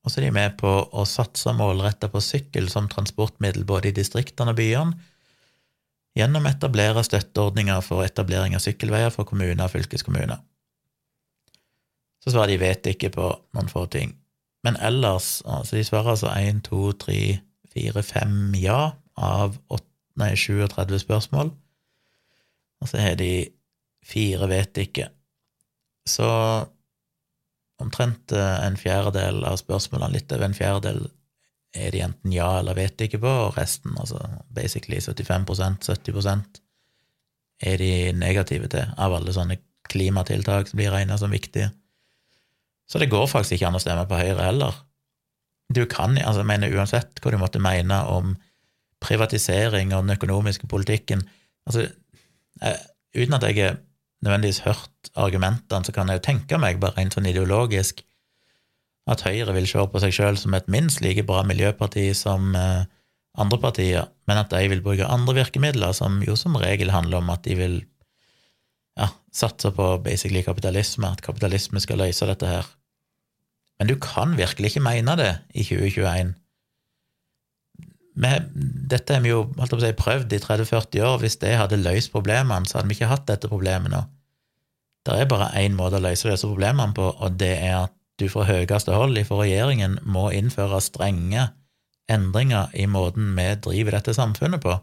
[0.00, 3.96] Og så er de med på å satse målretta på sykkel som transportmiddel både i
[3.96, 4.96] distriktene og byene,
[6.16, 10.40] gjennom å etablere støtteordninger for etablering av sykkelveier for kommuner og fylkeskommuner.
[12.20, 14.16] Så svarer de vet ikke på noen få ting.
[14.66, 17.20] Men ellers altså De svarer altså 1, 2, 3,
[17.72, 18.80] 4, 5 ja
[19.16, 19.86] av 8,
[20.20, 21.52] nei, 37 spørsmål.
[22.80, 23.48] Og så har de
[24.04, 25.08] fire vet ikke.
[26.08, 26.28] Så
[27.82, 31.02] omtrent eh, en fjerdedel av spørsmålene, litt over en fjerdedel,
[31.70, 34.18] er de enten ja eller vet ikke på, og resten, altså
[34.50, 36.58] basically 75% 70
[37.60, 41.70] er de negative til, av alle sånne klimatiltak som blir regna som viktige.
[42.90, 44.78] Så det går faktisk ikke an å stemme på Høyre heller.
[45.70, 48.34] Du kan, altså jeg mener uansett hva du måtte mene om
[49.00, 51.22] privatisering og den økonomiske politikken
[51.64, 51.86] altså,
[52.60, 52.80] jeg,
[53.16, 53.78] Uten at jeg er
[54.24, 58.02] nødvendigvis hørt argumentene, så kan jeg jo tenke meg, bare rent sånn ideologisk,
[59.10, 62.84] at Høyre vil se på seg sjøl som et minst like bra miljøparti som eh,
[63.40, 67.32] andre partier, men at de vil bruke andre virkemidler, som jo som regel handler om
[67.32, 67.78] at de vil
[68.98, 72.68] ja, satse på basically kapitalisme, at kapitalisme skal løse dette her.
[73.80, 76.34] Men du kan virkelig ikke mene det i 2021.
[78.20, 78.50] Med,
[78.90, 81.20] dette har vi jo si, prøvd i 30-40 år.
[81.22, 84.02] Hvis det hadde løst problemene, så hadde vi ikke hatt dette problemet nå.
[85.06, 88.26] Det er bare én måte å løse disse problemene på, og det er at du
[88.28, 91.46] fra høyeste hold for regjeringen må innføre strenge
[92.10, 94.74] endringer i måten vi driver dette samfunnet på.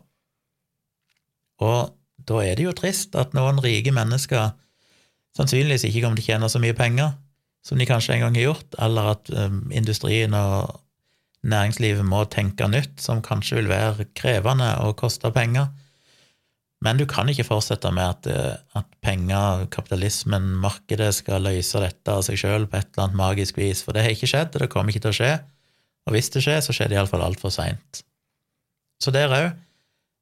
[1.62, 1.94] Og
[2.28, 4.56] da er det jo trist at noen rike mennesker
[5.38, 7.14] sannsynligvis ikke kommer til å tjene så mye penger
[7.68, 10.78] som de kanskje en gang har gjort, eller at um, industrien og
[11.50, 15.70] næringslivet må tenke nytt, som kanskje vil være krevende og koste penger.
[16.86, 22.14] Men du kan ikke fortsette med at, eh, at penger, kapitalismen, markedet skal løse dette
[22.14, 24.62] av seg sjøl på et eller annet magisk vis, for det har ikke skjedd, og
[24.62, 25.32] det kommer ikke til å skje.
[26.08, 28.04] Og hvis det skjer, så skjer det iallfall altfor seint.
[29.02, 29.56] Så der òg.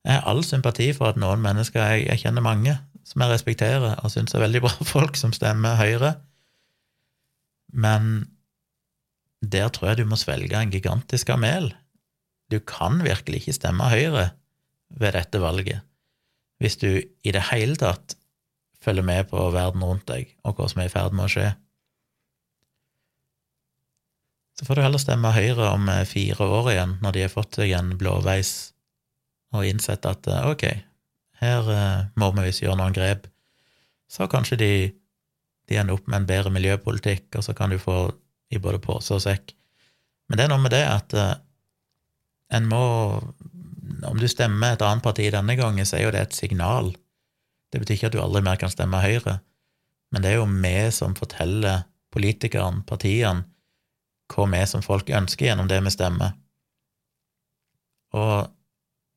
[0.06, 3.98] Jeg har all sympati for at noen mennesker, jeg, jeg kjenner mange, som jeg respekterer
[4.04, 6.16] og syns er veldig bra folk, som stemmer Høyre,
[7.76, 8.30] men
[9.52, 11.72] der tror jeg du må svelge en gigantisk kamel.
[12.52, 14.30] Du kan virkelig ikke stemme Høyre
[14.90, 15.84] ved dette valget
[16.62, 18.16] hvis du i det hele tatt
[18.84, 21.50] følger med på verden rundt deg og hva som er i ferd med å skje.
[24.56, 27.58] Så får du heller stemme Høyre om eh, fire år igjen, når de har fått
[27.60, 28.52] seg en blåveis
[29.56, 30.64] og innsett at eh, ok,
[31.42, 33.28] her eh, må vi visst gjøre noen grep.
[34.08, 34.72] Så kanskje de,
[35.68, 37.98] de ender opp med en bedre miljøpolitikk, og så kan du få
[38.54, 39.54] i både pose og sekk.
[40.30, 41.34] Men det er noe med det at uh,
[42.54, 42.84] en må
[44.06, 46.92] Om du stemmer et annet parti denne gangen, så er jo det et signal.
[47.72, 49.40] Det betyr ikke at du aldri mer kan stemme Høyre,
[50.12, 53.46] men det er jo vi som forteller politikerne, partiene,
[54.32, 56.34] hva vi som folk ønsker gjennom det vi stemmer.
[58.16, 58.52] Og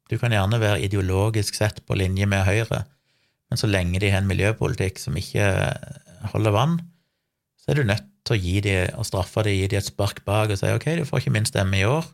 [0.09, 2.85] du kan gjerne være ideologisk sett på linje med Høyre,
[3.49, 5.49] men så lenge de har en miljøpolitikk som ikke
[6.33, 6.79] holder vann,
[7.61, 10.23] så er du nødt til å gi de, og straffe de, gi de et spark
[10.29, 12.07] bak og si ok, du får ikke min stemme i år.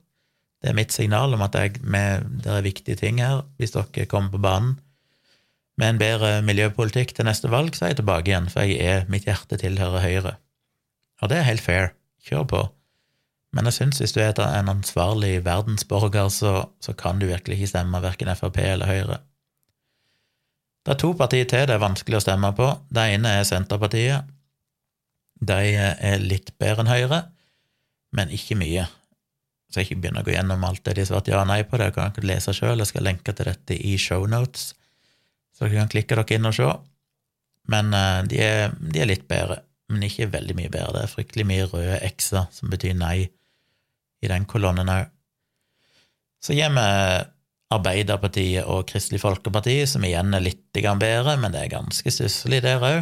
[0.62, 4.08] Det er mitt signal om at jeg, med, det er viktige ting her, hvis dere
[4.08, 4.76] kommer på banen
[5.80, 9.06] med en bedre miljøpolitikk til neste valg, så er jeg tilbake igjen, for jeg er,
[9.10, 10.34] mitt hjerte tilhører Høyre.
[11.22, 11.92] Og det er helt fair.
[12.24, 12.62] Kjør på.
[13.54, 17.72] Men jeg syns hvis du er en ansvarlig verdensborger, så, så kan du virkelig ikke
[17.74, 19.18] stemme verken Frp eller Høyre.
[20.84, 22.70] Det er to partier til det er vanskelig å stemme på.
[22.92, 24.30] Det ene er Senterpartiet.
[25.40, 27.20] De er litt bedre enn Høyre,
[28.14, 28.86] men ikke mye.
[29.74, 31.64] Så jeg ikke begynner å gå gjennom alt det de har svart ja og nei
[31.66, 31.78] på.
[31.80, 32.78] Det kan dere lese sjøl.
[32.78, 34.68] Jeg skal lenke til dette i shownotes,
[35.54, 36.68] så dere kan klikke dere inn og se.
[37.72, 40.92] Men uh, de, er, de, er, litt bedre, men ikke veldig mye bedre.
[40.98, 43.16] Det er fryktelig mye røde x-er, som betyr nei,
[44.22, 45.10] i den kolonnen òg.
[46.44, 46.86] Så gir vi
[47.74, 52.84] Arbeiderpartiet og Kristelig Folkeparti, som igjen er litt bedre, men det er ganske stusslig der
[52.84, 53.00] òg.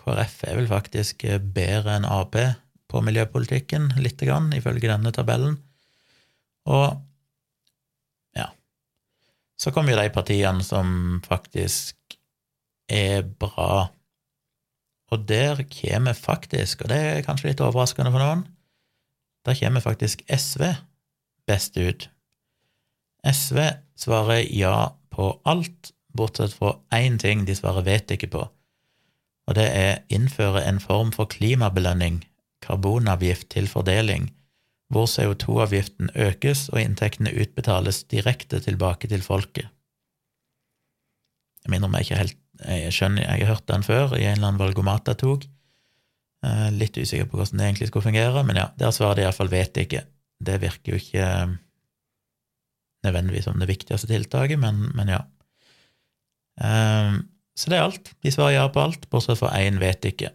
[0.00, 2.36] KrF er vel faktisk bedre enn Ap
[2.90, 5.58] på miljøpolitikken, lite grann, ifølge denne tabellen.
[6.70, 6.98] Og
[8.36, 8.50] ja
[9.60, 12.16] Så kommer jo de partiene som faktisk
[12.90, 13.90] er bra.
[15.10, 18.46] Og der kommer faktisk, og det er kanskje litt overraskende for noen,
[19.46, 20.66] der kommer faktisk SV
[21.48, 22.08] best ut.
[23.26, 23.58] SV
[23.98, 28.44] svarer ja på alt, bortsett fra én ting de svarer vet ikke på,
[29.50, 32.20] og det er innføre en form for klimabelønning,
[32.62, 34.28] karbonavgift til fordeling,
[34.90, 39.66] hvor CO2-avgiften økes og inntektene utbetales direkte tilbake til folket.
[41.64, 44.36] Jeg minner om jeg ikke helt jeg skjønner, jeg har hørt den før i en
[44.36, 45.46] eller annen valgomat jeg tok.
[46.44, 49.50] Eh, litt usikker på hvordan det egentlig skulle fungere, men ja, der svarer de iallfall
[49.52, 50.04] 'vet ikke'.
[50.44, 51.56] Det virker jo ikke eh,
[53.04, 55.22] nødvendigvis som det viktigste tiltaket, men, men ja.
[56.60, 57.30] Um,
[57.60, 58.12] så det er alt.
[58.24, 60.32] De svarer ja på alt, bortsett fra én vet ikke.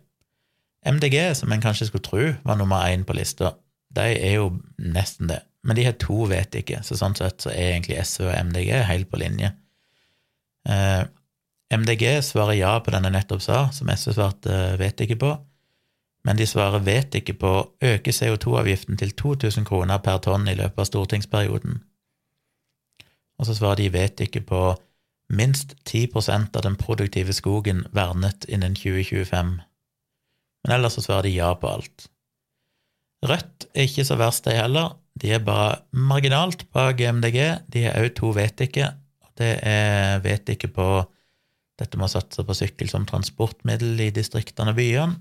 [0.86, 3.56] MDG, som en kanskje skulle tro var nummer én på lista,
[3.96, 5.42] de er jo nesten det.
[5.66, 8.70] Men de har to vet ikke, så sånn sett så er egentlig SV og MDG
[8.86, 9.50] helt på linje.
[10.70, 11.02] Eh,
[11.74, 15.32] MDG svarer ja på den jeg nettopp sa, som SV svarte eh, vet ikke på,
[16.26, 20.58] men de svarer vet ikke på å øke CO2-avgiften til 2000 kroner per tonn i
[20.58, 21.82] løpet av stortingsperioden.
[23.38, 24.62] Og så svarer de vet ikke på
[25.30, 29.56] minst 10% av den produktive skogen vernet innen 2025.
[30.66, 32.08] Men ellers så svarer de ja på alt.
[33.26, 34.96] Rødt er ikke så verst, de heller.
[35.22, 37.40] De er bare marginalt bak MDG.
[37.72, 38.92] De er òg to vet ikke.
[39.36, 40.90] Det er vet ikke på
[41.80, 45.18] dette med å satse på sykkel som transportmiddel i distriktene og byene,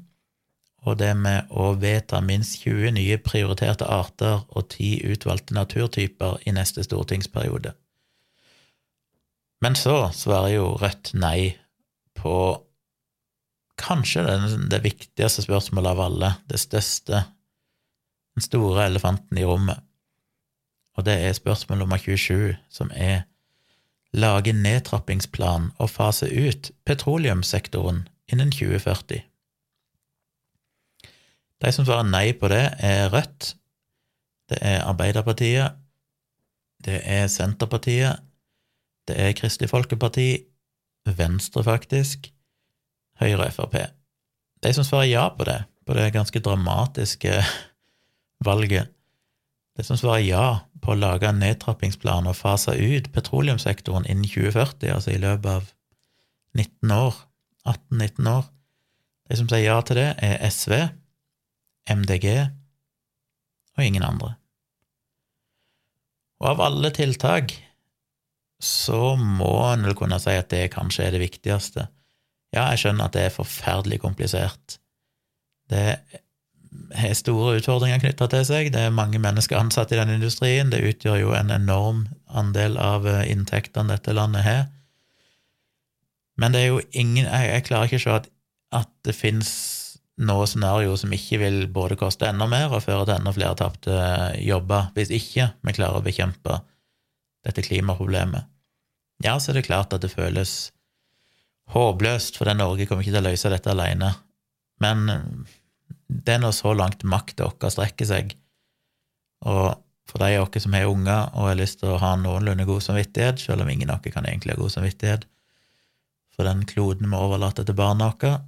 [0.84, 6.54] og det med å vedta minst 20 nye prioriterte arter og 10 utvalgte naturtyper i
[6.54, 7.72] neste stortingsperiode.
[9.64, 11.54] Men så svarer jo Rødt nei
[12.18, 12.34] på
[13.80, 14.36] kanskje det,
[14.70, 17.24] det viktigste spørsmålet av alle, det største,
[18.36, 19.80] den store elefanten i rommet,
[20.94, 23.24] og det er spørsmål nummer 27, som er
[24.14, 29.24] lage nedtrappingsplan og fase ut petroleumssektoren innen 2040.
[31.64, 33.54] De som svarer nei på det, er Rødt,
[34.52, 35.80] det er Arbeiderpartiet,
[36.84, 38.20] det er Senterpartiet,
[39.08, 40.28] det er Kristelig Folkeparti,
[41.04, 42.30] Venstre, faktisk,
[43.20, 43.76] Høyre og Frp.
[44.64, 47.36] De som svarer ja på det, på det ganske dramatiske
[48.48, 48.94] valget,
[49.76, 50.46] de som svarer ja
[50.82, 55.70] på å lage en nedtrappingsplan og fase ut petroleumssektoren innen 2040, altså i løpet av
[56.54, 57.16] 19 år,
[57.66, 58.44] 18-19 år.
[59.24, 60.76] De som sier ja til det, er SV,
[61.90, 62.28] MDG
[63.74, 64.34] og ingen andre.
[66.42, 67.56] Og av alle tiltak
[68.64, 71.88] så må en vel kunne si at det kanskje er det viktigste.
[72.54, 74.78] Ja, jeg skjønner at det er forferdelig komplisert.
[75.70, 75.98] Det
[76.94, 78.70] har store utfordringer knytta til seg.
[78.74, 80.70] Det er mange mennesker ansatt i den industrien.
[80.72, 84.64] Det utgjør jo en enorm andel av eh, inntektene dette landet har.
[86.40, 88.30] Men det er jo ingen Jeg, jeg klarer ikke å se at,
[88.74, 89.50] at det fins
[90.22, 93.94] noe scenario som ikke vil både koste enda mer og føre til enda flere tapte
[93.94, 96.60] eh, jobber, hvis ikke vi klarer å bekjempe
[97.44, 98.50] dette klimaproblemet.
[99.22, 100.72] Ja, så er det klart at det føles
[101.72, 104.10] håpløst, for Norge kommer ikke til å løse dette alene.
[104.82, 105.06] Men
[106.08, 108.34] det er nå så langt makta vår strekker seg.
[109.46, 109.78] Og
[110.10, 112.84] for de av oss som har unger og har lyst til å ha noenlunde god
[112.84, 115.28] samvittighet, selv om ingen av oss kan egentlig ha god samvittighet
[116.34, 118.42] for den kloden vi overlater til barna våre,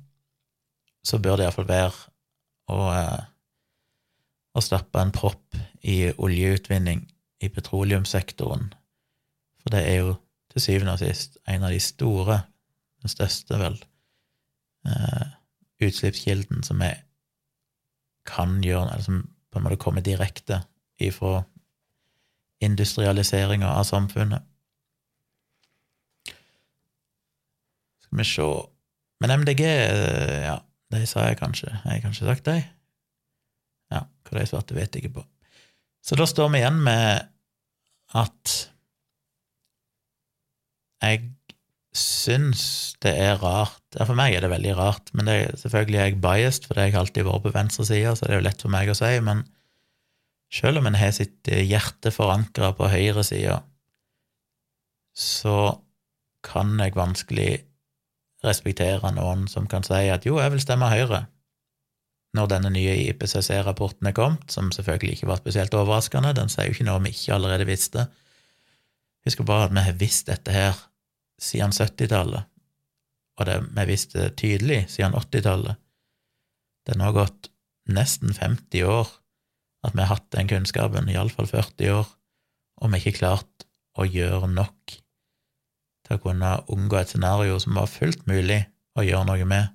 [1.06, 1.92] så bør det iallfall være
[2.74, 3.24] å, eh,
[4.58, 7.04] å stappe en propp i oljeutvinning
[7.42, 8.72] i petroleumssektoren,
[9.62, 10.16] for det er jo
[10.56, 12.40] til syvende og sist en av de store,
[13.04, 13.76] den største, vel,
[14.88, 15.26] eh,
[15.84, 16.88] utslippskilden som vi
[18.26, 19.18] kan gjøre, eller som
[19.52, 20.62] på en måte kommer direkte
[20.98, 21.42] ifra
[22.64, 24.42] industrialiseringa av samfunnet.
[28.06, 28.48] Skal vi se
[29.20, 29.62] Men MDG,
[30.44, 30.58] ja,
[30.92, 31.70] de sa jeg kanskje.
[31.72, 32.58] Jeg har kanskje sagt de?
[33.90, 35.22] Ja, hva de svarte, vet jeg ikke på.
[36.04, 37.24] Så da står vi igjen med
[38.12, 38.56] at
[41.04, 41.22] jeg
[41.96, 42.62] syns
[43.00, 46.20] det er rart ja, For meg er det veldig rart, men er, selvfølgelig er jeg
[46.20, 48.72] biased, for det har jeg alltid vært på venstresida, så det er jo lett for
[48.74, 49.46] meg å si, men
[50.52, 53.62] selv om en har sitt hjerte forankra på høyresida,
[55.16, 55.56] så
[56.46, 57.50] kan jeg vanskelig
[58.44, 61.24] respektere noen som kan si at jo, jeg vil stemme Høyre,
[62.36, 66.76] når denne nye IPCC-rapporten er kommet, som selvfølgelig ikke var spesielt overraskende, den sier jo
[66.76, 68.06] ikke noe vi ikke allerede visste.
[69.26, 70.78] Husk bare at vi har visst dette her
[71.42, 72.46] siden 70-tallet,
[73.36, 75.76] og det, vi visste det tydelig siden 80-tallet.
[76.86, 77.50] Det er nå gått
[77.90, 79.10] nesten 50 år
[79.86, 82.06] at vi har hatt den kunnskapen, iallfall 40 år,
[82.80, 83.66] og vi har ikke klart
[83.96, 84.96] å gjøre nok
[86.06, 88.62] til å kunne unngå et scenario som var fullt mulig
[88.96, 89.72] å gjøre noe med.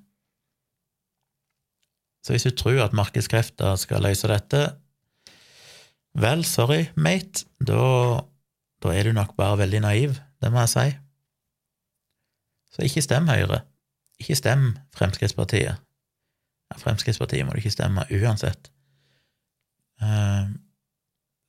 [2.22, 4.62] Så hvis du tror at markedskrefter skal løse dette,
[6.22, 8.22] vel, sorry, mate, da,
[8.82, 10.86] da er du nok bare veldig naiv, det må jeg si.
[12.72, 13.62] Så ikke stem Høyre.
[14.20, 15.80] Ikke stem Fremskrittspartiet.
[16.70, 18.70] Ja, Fremskrittspartiet må du ikke stemme uansett.
[20.02, 20.52] Eh,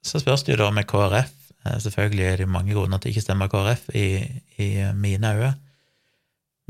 [0.04, 1.32] så spørs det jo da med KrF.
[1.66, 4.08] Eh, selvfølgelig er det mange grunner til ikke stemme KrF i,
[4.60, 5.54] i mine øyne,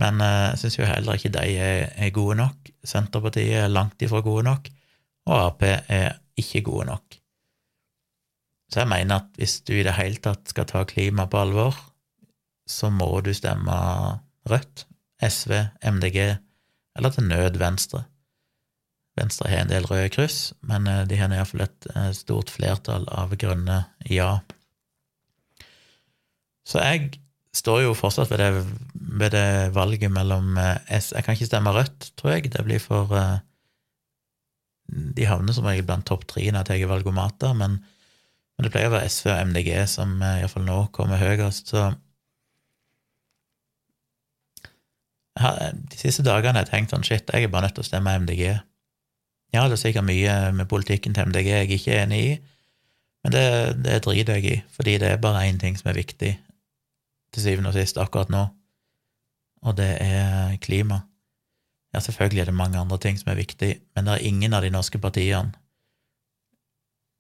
[0.01, 2.70] men eh, jeg syns jo heller ikke de er, er, gode nok.
[2.84, 4.70] Senterpartiet er langt ifra gode nok,
[5.26, 7.20] og Ap er ikke gode nok.
[8.74, 11.78] Så jeg mener at hvis du i det hele tatt skal ta klima på alvor,
[12.65, 13.76] så må du stemme
[14.49, 14.88] Rødt,
[15.24, 15.53] SV,
[15.86, 16.17] MDG
[16.97, 18.01] eller til nød Venstre.
[19.15, 23.05] Venstre har en del røde kryss, men eh, de har iallfall et eh, stort flertall
[23.13, 24.39] av grønne ja.
[26.65, 27.21] Så jeg
[27.53, 29.47] står jo fortsatt ved det, ved det
[29.78, 32.51] valget mellom eh, S Jeg kan ikke stemme Rødt, tror jeg.
[32.51, 33.13] Det blir for
[34.89, 37.78] De havner som regel blant topp tre når jeg tar valgomater, men,
[38.56, 41.91] men det pleier å være SV og MDG som iallfall nå kommer høyest, så
[45.34, 48.12] De siste dagene har jeg tenkt sånn shit, jeg er bare nødt til å stemme
[48.22, 48.43] MDG.
[49.54, 52.36] Ja, det er sikkert mye med politikken til MDG jeg ikke er enig i,
[53.26, 53.45] men det,
[53.82, 56.32] det driter jeg i, fordi det er bare én ting som er viktig
[57.34, 58.43] til syvende og sist akkurat nå,
[59.66, 61.01] og det er klima.
[61.93, 64.66] Ja, selvfølgelig er det mange andre ting som er viktig, men det er ingen av
[64.66, 65.54] de norske partiene,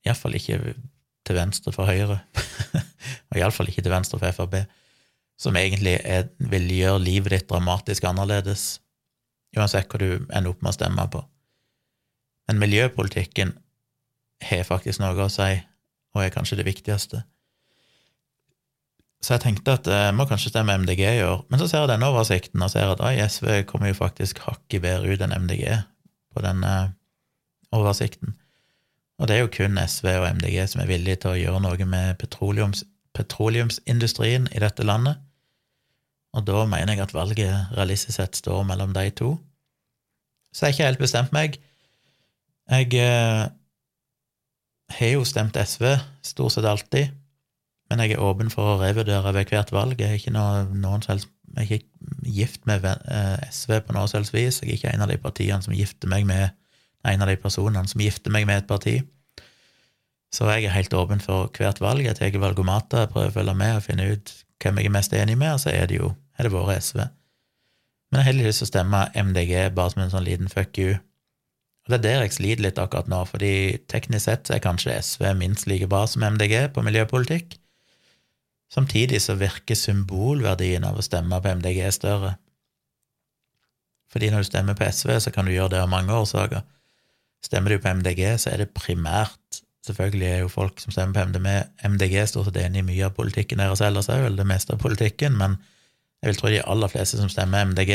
[0.05, 0.75] iallfall ikke
[1.23, 2.19] til venstre for Høyre,
[3.31, 4.63] og iallfall ikke til venstre for Frp,
[5.39, 8.79] som egentlig er, vil gjøre livet ditt dramatisk annerledes,
[9.57, 11.21] uansett hva du ender opp med å stemme på.
[12.49, 13.53] Men miljøpolitikken
[14.43, 15.53] har faktisk noe å si,
[16.13, 17.23] og er kanskje det viktigste.
[19.23, 21.93] Så jeg tenkte at jeg må kanskje stemme MDG i år, men så ser jeg
[21.93, 25.63] denne oversikten og ser at oi, SV kommer jo faktisk hakket bedre ut enn MDG
[26.35, 26.73] på denne
[27.73, 28.35] oversikten.
[29.21, 31.87] Og det er jo kun SV og MDG som er villige til å gjøre noe
[31.89, 32.83] med petroleums,
[33.13, 35.21] petroleumsindustrien i dette landet.
[36.33, 39.35] Og da mener jeg at valget realistisk sett står mellom de to.
[40.53, 41.59] Så jeg har ikke helt bestemt meg.
[42.71, 43.43] Jeg eh,
[44.97, 45.85] har jo stemt SV
[46.25, 47.13] stort sett alltid,
[47.89, 50.01] men jeg er åpen for å revurdere ved hvert valg.
[50.01, 54.09] Jeg er ikke, noe, noen selv, jeg er ikke gift med eh, SV på noe
[54.09, 54.61] selvs vis.
[54.63, 56.49] Jeg er ikke en av de partiene som gifter meg med
[57.11, 58.95] en av de personene som gifter meg med et parti.
[60.33, 62.05] Så jeg er helt åpen for hvert valg.
[62.07, 64.33] Jeg tar valgomater, jeg prøver å følge med og finne ut
[64.63, 67.03] hvem jeg er mest enig med, og så er det jo er det vært SV.
[67.03, 70.79] Men jeg har heller lyst til å stemme MDG bare som en sånn liten fuck
[70.81, 70.95] you
[71.83, 73.55] og Det er der jeg sliter litt akkurat nå, fordi
[73.91, 77.57] teknisk sett er kanskje SV minst like bra som MDG på miljøpolitikk.
[78.71, 82.37] Samtidig så virker symbolverdien av å stemme på MDG større.
[84.13, 86.63] Fordi når du stemmer på SV, så kan du gjøre det av mange årsaker.
[87.43, 91.23] Stemmer du på MDG, så er det primært Selvfølgelig er jo folk som stemmer på
[91.27, 91.47] MDG,
[91.91, 94.79] MDG stort sett enig i mye av politikken deres ellers òg, eller det meste av
[94.79, 95.57] politikken, men
[96.23, 97.91] jeg vil tro de aller fleste som stemmer MDG,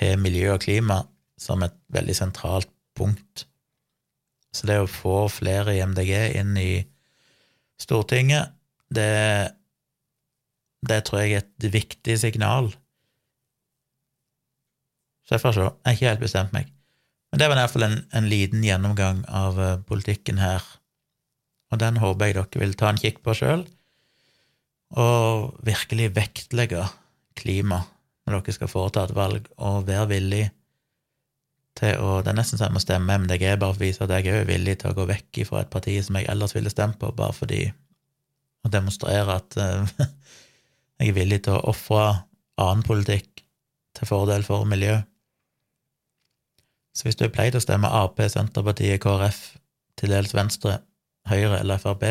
[0.00, 0.98] har miljø og klima
[1.40, 3.46] som et veldig sentralt punkt.
[4.52, 6.82] Så det å få flere i MDG inn i
[7.80, 8.52] Stortinget,
[8.92, 9.08] det,
[10.84, 12.68] det tror jeg er et viktig signal.
[15.24, 15.64] Så jeg får se.
[15.64, 16.68] Jeg har ikke helt bestemt meg.
[17.30, 20.64] Men det var i hvert fall en, en liten gjennomgang av uh, politikken her,
[21.70, 23.62] og den håper jeg dere vil ta en kikk på sjøl,
[24.98, 26.88] og virkelig vektlegge
[27.38, 27.84] klima
[28.26, 30.46] når dere skal foreta et valg, og være villig
[31.78, 34.10] til å Det er nesten så jeg må stemme MDG bare for å vise at
[34.12, 36.98] jeg er villig til å gå vekk fra et parti som jeg ellers ville stemt
[37.00, 37.62] på, bare fordi
[38.60, 39.86] Å demonstrere at uh,
[41.00, 42.26] jeg er villig til å ofre
[42.60, 43.40] annen politikk
[43.96, 44.98] til fordel for miljø.
[46.94, 49.40] Så hvis du er pleid å stemme Ap, Senterpartiet, KrF,
[50.00, 50.72] til dels Venstre,
[51.30, 52.04] Høyre eller Frp,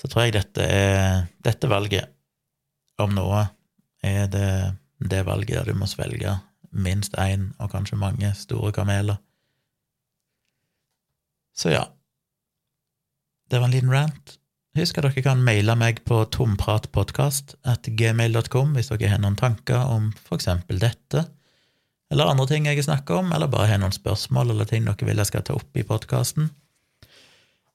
[0.00, 2.06] så tror jeg dette, er, dette valget,
[3.00, 3.40] om noe,
[4.04, 4.50] er det
[5.00, 6.34] det valget der du må svelge
[6.70, 9.16] minst én, og kanskje mange, store kameler.
[11.56, 11.84] Så ja.
[13.50, 14.38] Det var en liten rant.
[14.78, 20.34] Husk at dere kan maile meg på tompratpodkast.gmail.com hvis dere har noen tanker om for
[20.38, 21.24] eksempel dette,
[22.10, 25.20] eller andre ting jeg snakka om, eller bare har noen spørsmål eller ting dere vil
[25.22, 26.50] jeg skal ta opp i podkasten.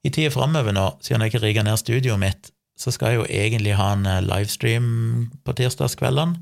[0.04, 3.30] I tida framover nå, siden jeg ikke rigger ned studioet mitt, så skal jeg jo
[3.32, 4.86] egentlig ha en eh, livestream
[5.44, 6.36] på tirsdagskveldene.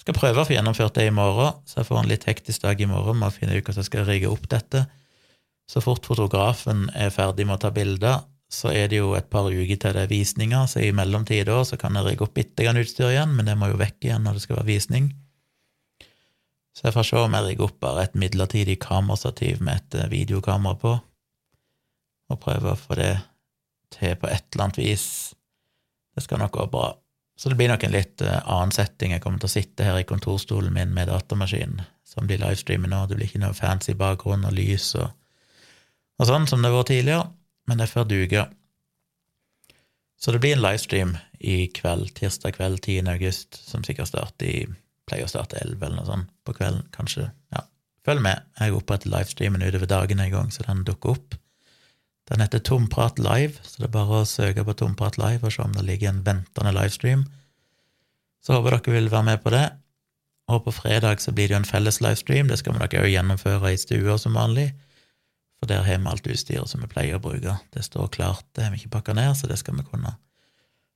[0.00, 2.80] Skal prøve å få gjennomført det i morgen, så jeg får en litt hektisk dag
[2.80, 4.86] i morgen med å finne ut hvordan jeg skal rigge opp dette.
[5.70, 9.46] Så fort fotografen er ferdig med å ta bilder, så er det jo et par
[9.48, 12.66] uker til det er visninger, så i mellomtid da så kan jeg rigge opp bitte
[12.66, 15.12] grann utstyr igjen, men det må jo vekk igjen når det skal være visning.
[16.72, 20.10] Så jeg får se om jeg rigger opp bare et midlertidig kamerastativ med et eh,
[20.12, 20.94] videokamera på,
[22.32, 23.12] og prøver å få det
[23.92, 25.06] til på et eller annet vis.
[26.16, 26.86] Det skal nok gå bra.
[27.36, 29.12] Så det blir nok en litt uh, annen setting.
[29.12, 33.02] Jeg kommer til å sitte her i kontorstolen min med datamaskinen, som blir livestreamet nå.
[33.08, 35.10] Det blir ikke noe fancy bakgrunn og lys og,
[36.20, 37.26] og sånn som det var tidligere,
[37.68, 38.46] men det får duge.
[40.22, 43.10] Så det blir en livestream i kveld, tirsdag kveld 10.
[43.10, 44.58] august, som sikkert starter i
[45.12, 47.26] Pleier å starte 11 eller noe sånt på kvelden, kanskje.
[47.52, 47.66] Ja,
[48.06, 48.46] følg med.
[48.56, 51.34] Jeg oppretter livestreamen utover dagen en gang, så den dukker opp.
[52.30, 55.60] Den heter Tomprat live, så det er bare å søke på Tomprat live og se
[55.66, 57.26] om det ligger en ventende livestream.
[58.40, 59.66] Så håper dere vil være med på det.
[60.48, 62.48] Og på fredag så blir det jo en felles livestream.
[62.48, 64.70] Det skal vi nok òg gjennomføre i stua som vanlig.
[65.60, 67.58] For der har vi alt utstyret som vi pleier å bruke.
[67.76, 70.16] Det står klart, det har vi ikke pakka ned, så det skal vi kunne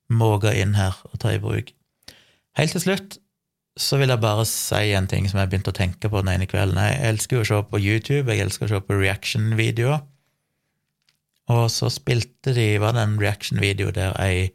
[0.08, 1.70] måke inn her og ta i bruk.
[2.56, 3.20] Helt til slutt
[3.76, 6.48] så vil jeg bare si en ting som jeg begynte å tenke på den ene
[6.48, 6.80] kvelden.
[6.80, 10.00] Jeg elsker jo å se på YouTube, jeg elsker å se på reaction-videoer.
[11.52, 14.48] Og så spilte de, var det en reaction-video der ei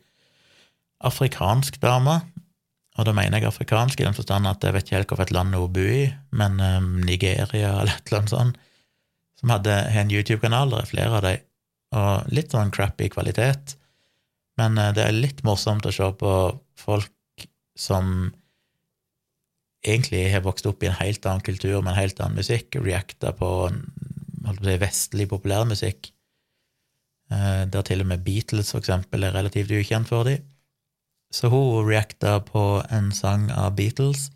[1.05, 2.17] afrikansk dame,
[2.99, 5.55] og da mener jeg afrikansk i den forstand at jeg vet ikke helt hvilket land
[5.55, 6.03] hun bor i,
[6.37, 7.45] men um, Nigeria
[7.79, 8.59] eller et eller annet sånt,
[9.39, 11.47] som hadde en YouTube-kanal, det er flere av dem,
[11.97, 13.77] og litt sånn crappy kvalitet,
[14.59, 16.35] men uh, det er litt morsomt å se på
[16.83, 17.47] folk
[17.79, 18.29] som
[19.85, 23.33] egentlig har vokst opp i en helt annen kultur med en helt annen musikk, reacta
[23.37, 23.51] på
[24.41, 26.11] på si, vestlig populærmusikk,
[27.31, 30.43] Eh, der til og med Beatles, for eksempel, er relativt ukjent for dem.
[31.31, 34.31] Så hun reacta på en sang av Beatles,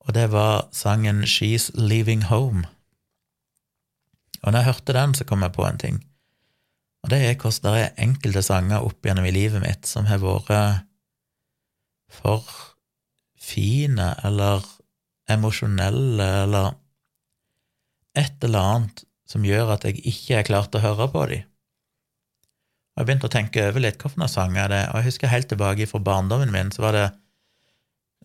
[0.00, 2.66] og det var sangen She's Leaving Home.
[4.42, 6.04] Og når jeg hørte den, så kom jeg på en ting,
[7.02, 10.18] og det er hvordan det er enkelte sanger opp gjennom i livet mitt som har
[10.18, 10.84] vært
[12.10, 12.44] for
[13.48, 14.64] fine eller
[15.30, 16.72] emosjonelle eller
[18.18, 21.46] et eller annet som gjør at jeg ikke er klart å høre på dem.
[22.96, 25.46] Og jeg begynte å tenke over litt hvilke sanger er det Og jeg husker helt
[25.52, 27.06] tilbake fra barndommen min, så var det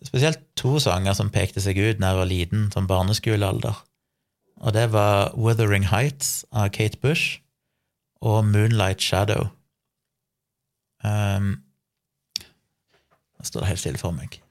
[0.04, 3.78] spesielt to sanger som pekte seg ut da jeg var liten, som barneskolealder.
[4.64, 7.38] Og det var Wuthering Heights av Kate Bush
[8.24, 9.50] og Moonlight Shadow.
[11.04, 11.60] Um,
[13.36, 14.43] nå står det helt stille for meg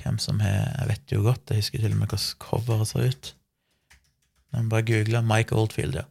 [0.00, 3.08] hvem som har Jeg vet jo godt, jeg husker til og med hvordan coveret ser
[3.08, 3.34] ut.
[4.52, 6.04] Jeg må bare google Mike Oldfield, ja.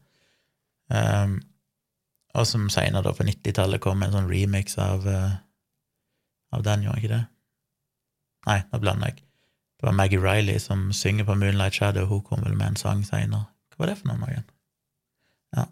[0.92, 1.42] Um,
[2.34, 5.36] og som seinere, på 90-tallet, kom en sånn remix av, uh,
[6.56, 7.26] av den, gjorde ikke det?
[8.48, 9.22] Nei, nå blander jeg.
[9.82, 13.06] Det var Maggie Riley som synger på Moonlight Shadow, hun kom vel med en sang
[13.06, 13.48] seinere.
[13.72, 14.50] Hva var det for noe igjen?
[15.58, 15.68] Ja,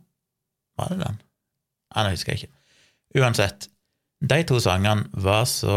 [0.79, 1.19] var det den?
[1.95, 2.55] Nei, nå husker jeg ikke.
[3.19, 3.69] Uansett,
[4.19, 5.75] de to sangene var så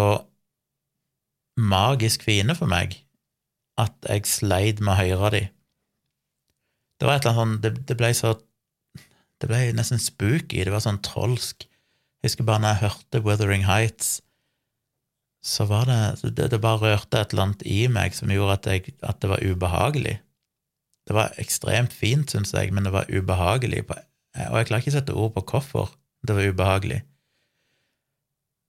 [1.58, 2.96] magisk fine for meg
[3.80, 5.42] at jeg sleit med å høre de.
[7.00, 8.36] Det var et eller annet sånn Det, det ble så
[9.42, 11.64] det ble nesten spooky, det var sånn trolsk.
[12.22, 14.20] Jeg husker bare når jeg hørte Wuthering Heights,
[15.42, 18.68] så var det Det, det bare rørte et eller annet i meg som gjorde at,
[18.70, 20.20] jeg, at det var ubehagelig.
[21.02, 23.82] Det var ekstremt fint, syns jeg, men det var ubehagelig.
[23.88, 25.90] På, og jeg klarer ikke å sette ord på hvorfor
[26.22, 27.00] det var ubehagelig.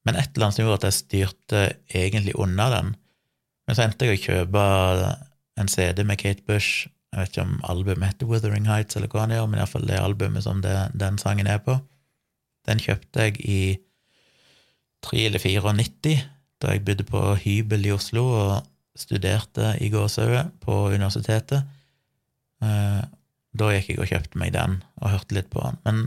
[0.04, 1.62] Men et eller annet som gjorde at jeg styrte
[1.94, 2.96] egentlig unna den.
[3.68, 4.64] Men så endte jeg å kjøpe
[5.62, 9.28] en CD med Kate Bush jeg vet ikke om albumet heter Wuthering Heights, eller hva
[9.28, 11.76] han gjør, men iallfall det albumet som det, den sangen er på.
[12.66, 13.60] Den kjøpte jeg i
[15.06, 16.16] 3 eller 94,
[16.64, 18.54] da jeg bodde på hybel i Oslo og
[18.98, 21.70] studerte i Gåsauet på universitetet.
[22.66, 23.02] Eh,
[23.54, 25.78] da gikk jeg og kjøpte meg den og hørte litt på den.
[25.86, 26.04] Men,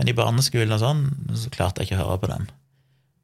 [0.00, 1.04] men i barneskolen og sånn,
[1.36, 2.48] så klarte jeg ikke å høre på den.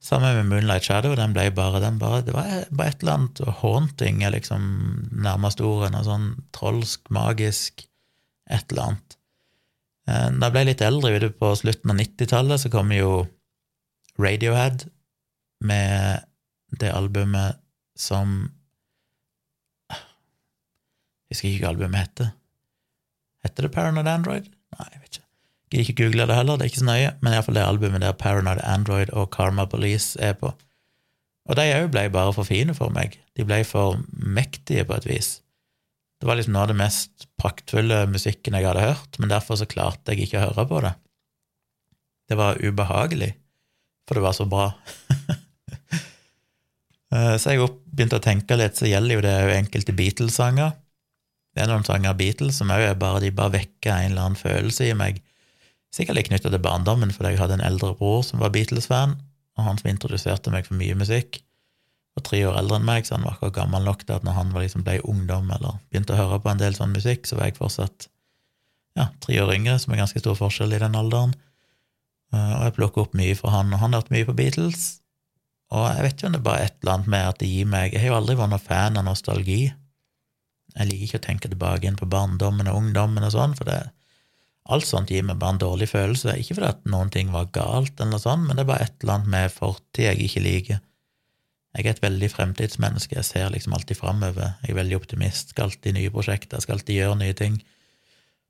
[0.00, 3.40] Sammen med Moonlight Shadow, den ble bare, den bare Det var bare et eller annet
[3.60, 4.62] haunting er liksom
[5.12, 7.84] nærmest ordet, noe sånn trolsk, magisk,
[8.48, 9.18] et eller annet.
[10.08, 13.12] Eh, da jeg ble litt eldre, ute på slutten av 90-tallet, så kom jo
[14.20, 14.88] Radiohead
[15.64, 16.24] med
[16.80, 17.60] det albumet
[17.96, 18.50] som
[21.30, 22.30] Jeg husker ikke hva albumet heter.
[23.44, 24.48] Heter det Paranoid Android?
[24.74, 25.19] Nei, jeg vet ikke.
[25.70, 28.16] Gidder ikke google det heller, det er ikke så nøye, men iallfall det albumet der
[28.18, 30.50] Paranoid Android og Karma Police er på.
[31.50, 33.14] Og de òg ble bare for fine for meg.
[33.38, 35.30] De ble for mektige, på et vis.
[36.20, 39.68] Det var liksom noe av det mest praktfulle musikken jeg hadde hørt, men derfor så
[39.70, 40.92] klarte jeg ikke å høre på det.
[42.30, 43.32] Det var ubehagelig,
[44.06, 44.72] for det var så bra.
[47.10, 50.76] Eh, så jeg begynte å tenke litt, så gjelder jo det jo enkelte Beatles-sanger.
[51.50, 54.86] Det er noen sanger av Beatles som òg bare bare vekker en eller annen følelse
[54.86, 55.18] i meg.
[55.94, 59.16] Sikkert litt knytta til barndommen, fordi jeg hadde en eldre bror som var Beatles-fan,
[59.58, 61.40] og han som introduserte meg for mye musikk.
[62.18, 64.38] Og tre år eldre enn meg, så han var akkurat gammel nok til at når
[64.38, 67.50] han liksom ble ungdom eller begynte å høre på en del sånn musikk, så var
[67.50, 68.08] jeg fortsatt
[68.98, 71.34] ja, tre år yngre, som er ganske stor forskjell i den alderen.
[72.34, 74.88] Eh, og jeg plukker opp mye fra han, og han har hørt mye på Beatles.
[75.74, 77.66] Og jeg vet ikke om det er bare et eller annet med at det gir
[77.70, 79.60] meg Jeg har jo aldri vært noen fan av nostalgi.
[80.74, 83.78] Jeg liker ikke å tenke tilbake inn på barndommen og ungdommen og sånn, for det,
[84.74, 86.36] alt sånt gir meg bare en dårlig følelse.
[86.40, 88.96] Ikke fordi at noen ting var galt, eller noe sånt, men det er bare et
[89.02, 90.80] eller annet med fortid jeg ikke liker.
[91.76, 95.68] Jeg er et veldig fremtidsmenneske, jeg ser liksom alltid framover, jeg er veldig optimist, skal
[95.68, 97.60] alltid nye prosjekter, skal alltid gjøre nye ting.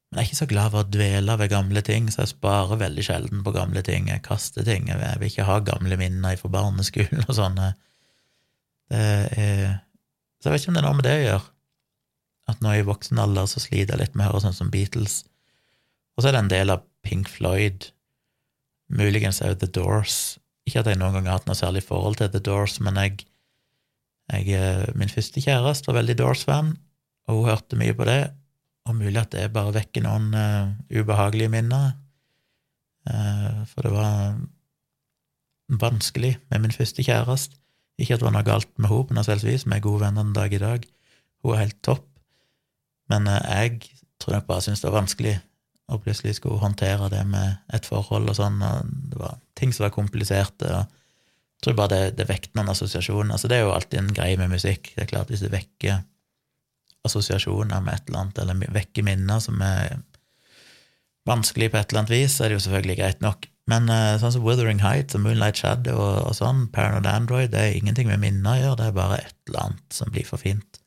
[0.08, 2.80] Men jeg er ikke så glad for å dvele ved gamle ting, så jeg sparer
[2.80, 4.08] veldig sjelden på gamle ting.
[4.10, 4.88] Jeg kaster ting.
[4.90, 7.60] Jeg vil ikke ha gamle minner fra barneskolen og sånn.
[8.90, 11.46] Så jeg vet ikke om det er noe med det å gjøre.
[12.50, 15.20] At nå i voksen alder så sliter jeg litt med å høre sånn som Beatles.
[16.20, 17.86] Og så er det en del av Pink Floyd,
[18.92, 20.36] muligens òg The Doors.
[20.68, 23.24] Ikke at jeg noen gang har hatt noe særlig forhold til The Doors, men jeg,
[24.28, 26.74] jeg eh, Min første kjæreste var veldig Doors-fan,
[27.24, 28.18] og hun hørte mye på det,
[28.84, 31.96] og mulig at det bare vekker noen uh, ubehagelige minner.
[33.08, 34.38] Uh, for det var
[35.80, 37.56] vanskelig med min første kjæreste.
[37.96, 40.36] Ikke at det var noe galt med henne men selvsagt, vi er gode venner den
[40.36, 40.84] dag i dag.
[41.40, 42.04] Hun er helt topp.
[43.08, 43.86] Men jeg
[44.20, 45.40] tror nok bare syntes det var vanskelig
[45.91, 48.61] å plutselig skulle håndtere det med et forhold og sånn.
[48.62, 50.70] og Det var ting som var kompliserte.
[50.70, 50.84] og
[51.61, 53.34] jeg tror bare det, det vekket noen assosiasjoner.
[53.34, 54.93] Altså, det er jo alltid en greie med musikk.
[54.95, 56.01] Det er klart Hvis det vekker
[57.05, 59.99] assosiasjoner med et eller annet, eller vekker minner som er
[61.28, 63.49] vanskelig på et eller annet vis, så er det jo selvfølgelig greit nok.
[63.70, 67.61] Men uh, sånn som Wuthering Heights og Moonlight Shadow og, og sånn, Paranoid Android, det
[67.61, 70.43] er ingenting med minner å gjøre, det er bare et eller annet som blir for
[70.43, 70.80] fint.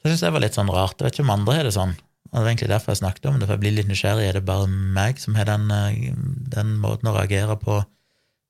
[0.00, 0.96] Så jeg syns det var litt sånn rart.
[0.96, 1.92] Jeg vet ikke om andre har det sånn.
[2.30, 4.28] Og Det var egentlig derfor jeg snakket om det, for jeg blir litt nysgjerrig.
[4.28, 6.14] Er det bare meg som har den, eh,
[6.54, 7.82] den måten å reagere på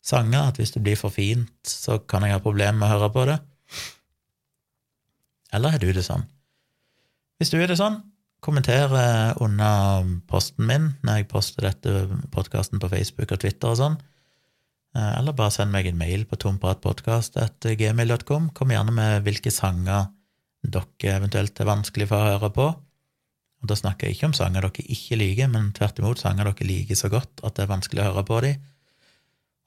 [0.05, 3.13] sanger, at hvis det blir for fint, så kan jeg ha problemer med å høre
[3.13, 3.41] på det?
[5.53, 6.29] Eller har du det sånn?
[7.41, 8.03] Hvis du er det sånn,
[8.45, 11.91] kommenter eh, under posten min når jeg poster dette
[12.33, 13.97] podkasten på Facebook og Twitter og sånn.
[14.97, 18.45] Eh, eller bare send meg en mail på tompratpodkast.gmil.com.
[18.57, 20.03] Kom gjerne med hvilke sanger
[20.61, 22.67] dere eventuelt er vanskelig for å høre på.
[23.61, 26.67] Og Da snakker jeg ikke om sanger dere ikke liker, men tvert imot sanger dere
[26.67, 28.61] liker så godt at det er vanskelig å høre på dem.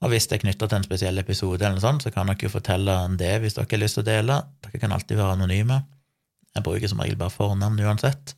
[0.04, 2.44] Og hvis det er knytta til en spesiell episode, eller noe sånt, så kan dere
[2.44, 4.38] jo fortelle en det hvis dere har lyst til å dele.
[4.66, 5.78] Dere kan alltid være anonyme.
[6.54, 8.34] Jeg bruker som regel bare fornavn uansett.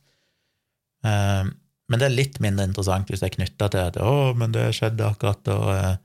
[1.05, 1.49] Uh,
[1.87, 4.69] men det er litt mindre interessant hvis det er knytta til at 'å, men det
[4.75, 5.99] skjedde akkurat da uh,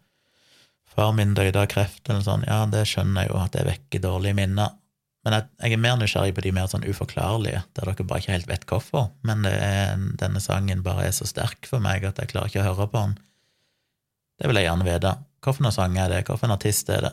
[0.93, 2.49] far min døde av kreft', eller sånt.
[2.49, 4.77] Ja, det skjønner jeg jo at det vekker dårlige minner.
[5.23, 8.49] Men jeg, er mer nysgjerrig på de mer sånn uforklarlige, der dere bare ikke helt
[8.51, 9.13] vet hvorfor.
[9.27, 12.73] Men er, denne sangen bare er så sterk for meg at jeg klarer ikke å
[12.73, 13.15] høre på den.
[14.43, 15.13] Det vil jeg gjerne vite.
[15.43, 16.25] Hvilken sang er det?
[16.27, 17.13] Hvilken artist er det?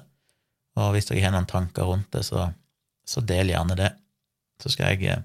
[0.80, 2.48] Og hvis dere har noen tanker rundt det, så,
[3.06, 3.92] så del gjerne det.
[4.64, 5.22] Så skal jeg eh,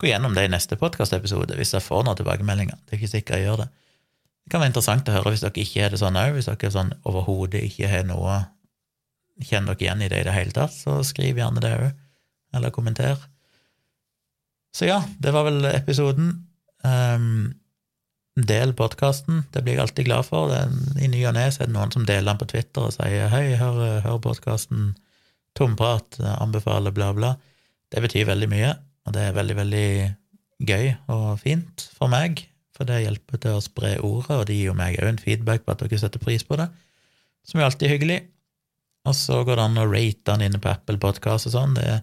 [0.00, 2.76] gå gjennom det i neste podkastepisode, hvis jeg får noen tilbakemeldinger.
[2.84, 3.68] Det er ikke sikkert jeg gjør det.
[4.42, 6.72] Det kan være interessant å høre hvis dere ikke har det sånn òg, hvis dere
[6.74, 8.42] sånn overhodet ikke har noe
[9.42, 12.01] Kjenner dere igjen i det i det hele tatt, så skriv gjerne det òg,
[12.54, 13.20] eller kommenter.
[14.72, 16.34] Så ja, det var vel episoden.
[16.82, 17.52] Um,
[18.32, 20.48] Del podkasten, det blir jeg alltid glad for.
[20.96, 23.58] I ny og ne er det noen som deler den på Twitter og sier 'hei,
[23.60, 24.94] hør, hør podkasten',
[25.52, 27.34] tomprat, anbefaler bla, bla.
[27.92, 28.70] Det betyr veldig mye,
[29.04, 29.90] og det er veldig, veldig
[30.64, 34.70] gøy og fint for meg, for det hjelper til å spre ordet, og det gir
[34.70, 36.70] jo meg òg en feedback på at dere setter pris på det,
[37.44, 38.22] som er alltid hyggelig.
[39.04, 41.76] Og så går det an å rate den inne på Apple Podcast og sånn.
[41.76, 42.00] Det er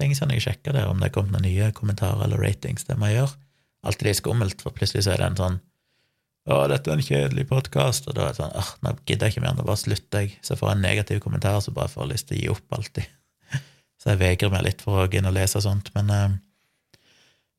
[0.00, 2.86] lenge siden jeg sjekka det, om det er kommet noen nye kommentarer eller ratings.
[2.88, 3.36] Det må jeg gjøre
[3.82, 5.60] alltid litt skummelt, for plutselig så er det en sånn
[6.50, 9.36] å, dette er en kjedelig podkast, og da er det sånn åh, nå gidder jeg
[9.36, 10.32] ikke mer, nå bare slutter jeg.
[10.42, 12.78] Så jeg får en negativ kommentar, så bare får jeg lyst til å gi opp
[12.78, 13.12] alltid.
[14.02, 16.98] Så jeg vegrer meg litt for å gå inn og lese sånt, men, uh,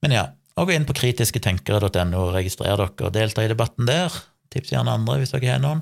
[0.03, 0.25] men ja.
[0.59, 4.13] Og gå inn på kritisketenkere.no og registrer dere og delta i debatten der.
[4.53, 5.79] Tips gjerne andre hvis dere har noen.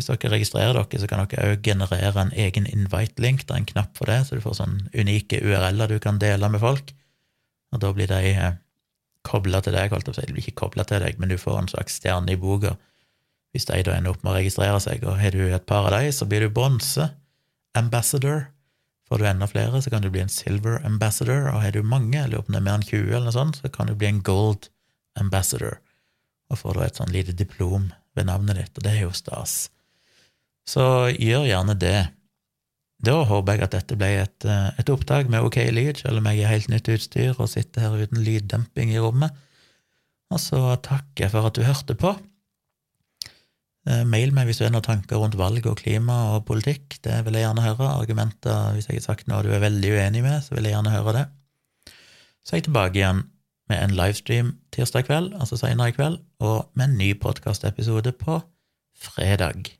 [0.00, 3.44] Hvis dere registrerer dere, så kan dere òg generere en egen invite-link.
[3.44, 6.48] Det er en knapp for det, så du får sånne unike URL-er du kan dele
[6.48, 6.94] med folk.
[7.74, 8.54] Og da blir de eh,
[9.28, 10.28] kobla til deg, holdt jeg på å si.
[10.30, 12.78] De blir ikke kobla til deg, men du får en slags stjerne i boka
[13.50, 15.04] hvis de da ender opp med å registrere seg.
[15.04, 17.10] Og har du et par av de, så blir du bronse
[17.76, 18.46] ambassador.
[19.10, 22.14] Får du enda flere, så kan du bli en silver ambassador, og har du mange,
[22.22, 24.22] eller om det er mer enn 20, eller noe sånt, så kan du bli en
[24.22, 24.70] gold
[25.18, 25.80] ambassador,
[26.48, 29.56] og får da et sånn lite diplom ved navnet ditt, og det er jo stas.
[30.70, 31.98] Så gjør gjerne det.
[33.00, 36.28] Da håper jeg at dette ble et, eh, et opptak med ok lyd, selv om
[36.28, 39.32] jeg er helt nytt utstyr og sitter her uten lyddemping i rommet.
[40.30, 42.12] Og så takker jeg for at du hørte på.
[43.88, 47.00] Eh, mail meg hvis du har noen tanker rundt valg og klima og politikk.
[47.02, 47.90] Det vil jeg gjerne høre.
[47.96, 50.94] Argumenter hvis jeg har sagt noe du er veldig uenig med, så vil jeg gjerne
[50.94, 51.26] høre det.
[52.44, 53.24] Så er jeg tilbake igjen
[53.70, 58.40] med en livestream tirsdag kveld, altså seinere i kveld, og med en ny podkastepisode på
[59.00, 59.79] fredag.